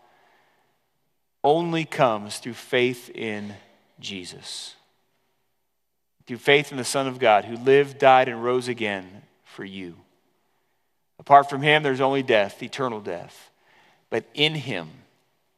only 1.41 1.85
comes 1.85 2.39
through 2.39 2.55
faith 2.55 3.09
in 3.09 3.53
Jesus. 3.97 4.75
Through 6.27 6.39
faith 6.39 6.73
in 6.73 6.77
the 6.77 6.83
Son 6.83 7.07
of 7.07 7.17
God 7.17 7.45
who 7.45 7.55
lived, 7.55 7.97
died, 7.97 8.27
and 8.27 8.43
rose 8.43 8.67
again 8.67 9.21
for 9.45 9.63
you. 9.63 10.02
Apart 11.19 11.49
from 11.49 11.61
him, 11.61 11.83
there's 11.83 12.01
only 12.01 12.23
death, 12.23 12.61
eternal 12.61 12.99
death. 12.99 13.51
But 14.09 14.25
in 14.33 14.55
him, 14.55 14.89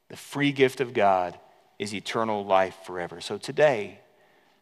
the 0.10 0.18
free 0.18 0.52
gift 0.52 0.82
of 0.82 0.94
God 0.94 1.38
is 1.80 1.94
eternal 1.94 2.46
life 2.46 2.76
forever. 2.86 3.20
So 3.22 3.38
today, 3.38 4.00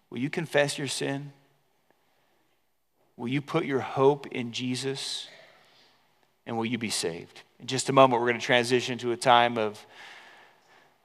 will 0.09 0.19
you 0.19 0.29
confess 0.29 0.77
your 0.77 0.87
sin? 0.87 1.33
Will 3.17 3.27
you 3.27 3.41
put 3.41 3.65
your 3.65 3.81
hope 3.81 4.27
in 4.27 4.51
Jesus? 4.51 5.27
And 6.45 6.57
will 6.57 6.65
you 6.65 6.77
be 6.77 6.89
saved? 6.89 7.41
In 7.59 7.67
just 7.67 7.89
a 7.89 7.93
moment, 7.93 8.21
we're 8.21 8.27
going 8.27 8.39
to 8.39 8.45
transition 8.45 8.97
to 8.99 9.11
a 9.11 9.17
time 9.17 9.57
of 9.57 9.85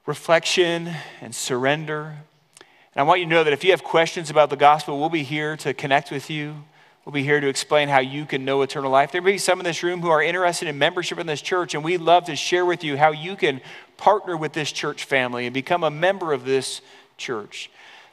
reflection 0.05 0.89
and 1.21 1.33
surrender. 1.33 2.17
And 2.93 3.01
I 3.01 3.03
want 3.03 3.19
you 3.19 3.25
to 3.27 3.29
know 3.29 3.43
that 3.43 3.53
if 3.53 3.63
you 3.63 3.71
have 3.71 3.83
questions 3.83 4.29
about 4.29 4.49
the 4.49 4.55
gospel, 4.55 4.99
we'll 4.99 5.09
be 5.09 5.23
here 5.23 5.55
to 5.57 5.73
connect 5.73 6.11
with 6.11 6.29
you. 6.29 6.55
We'll 7.05 7.13
be 7.13 7.23
here 7.23 7.39
to 7.39 7.47
explain 7.47 7.89
how 7.89 7.99
you 7.99 8.25
can 8.25 8.45
know 8.45 8.61
eternal 8.61 8.91
life. 8.91 9.11
There 9.11 9.21
may 9.21 9.31
be 9.31 9.37
some 9.37 9.59
in 9.59 9.63
this 9.63 9.81
room 9.83 10.01
who 10.01 10.09
are 10.09 10.21
interested 10.21 10.67
in 10.67 10.77
membership 10.77 11.17
in 11.17 11.27
this 11.27 11.41
church, 11.41 11.73
and 11.73 11.83
we'd 11.83 12.01
love 12.01 12.25
to 12.25 12.35
share 12.35 12.65
with 12.65 12.83
you 12.83 12.97
how 12.97 13.11
you 13.11 13.35
can 13.35 13.61
partner 13.97 14.37
with 14.37 14.53
this 14.53 14.71
church 14.71 15.05
family 15.05 15.45
and 15.45 15.53
become 15.53 15.83
a 15.83 15.89
member 15.89 16.33
of 16.33 16.45
this 16.45 16.81
church. 17.17 17.71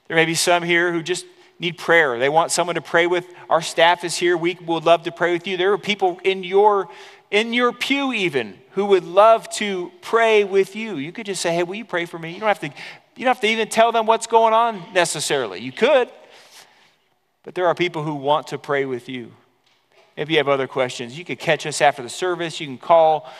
There 0.08 0.16
may 0.16 0.24
be 0.24 0.34
some 0.34 0.62
here 0.62 0.92
who 0.92 1.02
just 1.02 1.26
need 1.58 1.78
prayer. 1.78 2.18
They 2.18 2.28
want 2.28 2.52
someone 2.52 2.76
to 2.76 2.80
pray 2.80 3.06
with. 3.06 3.26
Our 3.50 3.62
staff 3.62 4.04
is 4.04 4.16
here. 4.16 4.36
We 4.36 4.56
would 4.64 4.84
love 4.84 5.02
to 5.04 5.12
pray 5.12 5.32
with 5.32 5.46
you. 5.46 5.56
There 5.56 5.72
are 5.72 5.78
people 5.78 6.20
in 6.24 6.44
your 6.44 6.88
in 7.28 7.52
your 7.52 7.72
pew 7.72 8.12
even 8.12 8.56
who 8.70 8.86
would 8.86 9.04
love 9.04 9.50
to 9.50 9.90
pray 10.00 10.44
with 10.44 10.76
you. 10.76 10.96
You 10.96 11.10
could 11.10 11.26
just 11.26 11.42
say, 11.42 11.52
"Hey, 11.54 11.64
will 11.64 11.74
you 11.74 11.84
pray 11.84 12.06
for 12.06 12.18
me?" 12.18 12.32
You 12.32 12.40
don't 12.40 12.48
have 12.48 12.60
to 12.60 12.68
you 12.68 13.24
don't 13.24 13.34
have 13.34 13.40
to 13.40 13.48
even 13.48 13.68
tell 13.68 13.90
them 13.90 14.06
what's 14.06 14.26
going 14.26 14.54
on 14.54 14.82
necessarily. 14.92 15.60
You 15.60 15.72
could. 15.72 16.08
But 17.46 17.54
there 17.54 17.68
are 17.68 17.76
people 17.76 18.02
who 18.02 18.16
want 18.16 18.48
to 18.48 18.58
pray 18.58 18.86
with 18.86 19.08
you. 19.08 19.32
If 20.16 20.28
you 20.28 20.38
have 20.38 20.48
other 20.48 20.66
questions, 20.66 21.16
you 21.16 21.24
could 21.24 21.38
catch 21.38 21.64
us 21.64 21.80
after 21.80 22.02
the 22.02 22.08
service. 22.08 22.58
You 22.58 22.66
can 22.66 22.76
call 22.76 23.30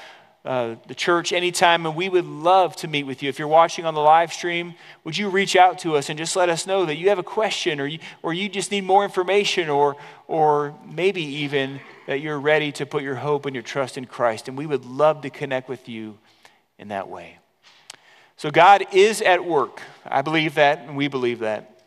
uh, 0.45 0.77
the 0.87 0.95
church 0.95 1.33
anytime, 1.33 1.85
and 1.85 1.97
we 1.97 2.09
would 2.09 2.25
love 2.25 2.77
to 2.77 2.87
meet 2.87 3.03
with 3.03 3.21
you. 3.21 3.29
If 3.29 3.41
you're 3.41 3.49
watching 3.49 3.85
on 3.85 3.95
the 3.95 4.01
live 4.01 4.33
stream, 4.33 4.77
would 5.03 5.19
you 5.19 5.29
reach 5.29 5.57
out 5.57 5.81
to 5.81 5.97
us 5.97 6.09
and 6.09 6.17
just 6.17 6.37
let 6.37 6.49
us 6.49 6.69
know 6.69 6.87
that 6.87 6.95
you 6.95 7.09
have 7.09 7.19
a 7.19 7.25
question 7.25 7.81
or 7.81 7.87
you, 7.87 7.99
or 8.23 8.33
you 8.33 8.49
just 8.49 8.71
need 8.71 8.85
more 8.85 9.03
information 9.03 9.69
or, 9.69 9.97
or 10.29 10.79
maybe 10.89 11.23
even 11.23 11.81
that 12.07 12.21
you're 12.21 12.39
ready 12.39 12.71
to 12.71 12.87
put 12.87 13.03
your 13.03 13.17
hope 13.17 13.45
and 13.45 13.57
your 13.57 13.65
trust 13.65 13.99
in 13.99 14.05
Christ? 14.05 14.47
And 14.47 14.57
we 14.57 14.67
would 14.67 14.85
love 14.85 15.23
to 15.23 15.31
connect 15.31 15.69
with 15.69 15.89
you 15.89 16.17
in 16.79 16.89
that 16.89 17.09
way. 17.09 17.39
So 18.37 18.53
God 18.53 18.85
is 18.93 19.21
at 19.21 19.45
work. 19.45 19.83
I 20.05 20.23
believe 20.23 20.55
that, 20.55 20.83
and 20.83 20.97
we 20.97 21.09
believe 21.09 21.41
that. 21.41 21.83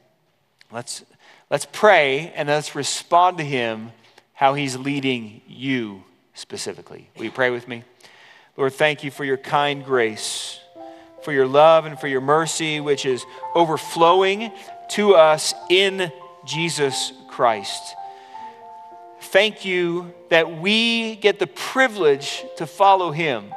Let's 0.69 1.05
Let's 1.49 1.65
pray 1.65 2.31
and 2.35 2.47
let's 2.47 2.75
respond 2.75 3.39
to 3.39 3.43
Him 3.43 3.91
how 4.33 4.53
He's 4.53 4.77
leading 4.77 5.41
you 5.47 6.03
specifically. 6.35 7.09
Will 7.17 7.25
you 7.25 7.31
pray 7.31 7.49
with 7.49 7.67
me? 7.67 7.83
Lord, 8.55 8.73
thank 8.73 9.03
you 9.03 9.09
for 9.09 9.25
your 9.25 9.37
kind 9.37 9.83
grace, 9.83 10.59
for 11.23 11.31
your 11.33 11.47
love, 11.47 11.85
and 11.85 11.99
for 11.99 12.07
your 12.07 12.21
mercy, 12.21 12.79
which 12.79 13.03
is 13.03 13.25
overflowing 13.55 14.51
to 14.89 15.15
us 15.15 15.55
in 15.71 16.11
Jesus 16.45 17.13
Christ. 17.29 17.95
Thank 19.21 19.65
you 19.65 20.13
that 20.29 20.59
we 20.59 21.15
get 21.15 21.39
the 21.39 21.47
privilege 21.47 22.45
to 22.57 22.67
follow 22.67 23.11
Him, 23.11 23.55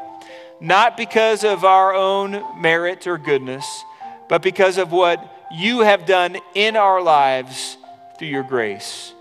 not 0.61 0.97
because 0.97 1.45
of 1.45 1.63
our 1.63 1.95
own 1.95 2.43
merit 2.59 3.07
or 3.07 3.19
goodness, 3.19 3.85
but 4.31 4.41
because 4.41 4.79
of 4.79 4.93
what 4.93 5.47
you 5.53 5.81
have 5.81 6.07
done 6.07 6.39
in 6.55 6.77
our 6.77 7.03
lives 7.03 7.77
through 8.23 8.29
your 8.29 8.45
grace. 8.45 9.15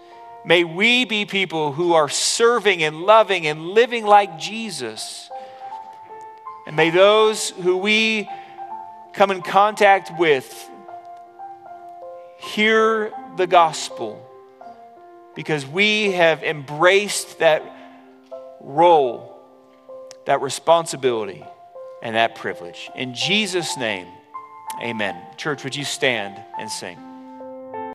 May 0.45 0.63
we 0.63 1.05
be 1.05 1.25
people 1.25 1.71
who 1.71 1.93
are 1.93 2.07
serving 2.07 2.83
and 2.83 3.01
loving 3.01 3.47
and 3.47 3.69
living 3.69 4.05
like 4.05 4.37
Jesus. 4.37 5.27
And 6.67 6.75
may 6.75 6.91
those 6.91 7.49
who 7.49 7.77
we 7.77 8.29
come 9.13 9.31
in 9.31 9.41
contact 9.41 10.11
with 10.19 10.69
hear 12.37 13.11
the 13.37 13.47
gospel 13.47 14.23
because 15.33 15.65
we 15.65 16.11
have 16.11 16.43
embraced 16.43 17.39
that 17.39 17.63
role, 18.59 19.35
that 20.25 20.41
responsibility, 20.41 21.43
and 22.03 22.15
that 22.15 22.35
privilege. 22.35 22.91
In 22.95 23.15
Jesus' 23.15 23.77
name, 23.77 24.05
amen. 24.79 25.19
Church, 25.37 25.63
would 25.63 25.75
you 25.75 25.85
stand 25.85 26.39
and 26.59 26.69
sing? 26.69 27.10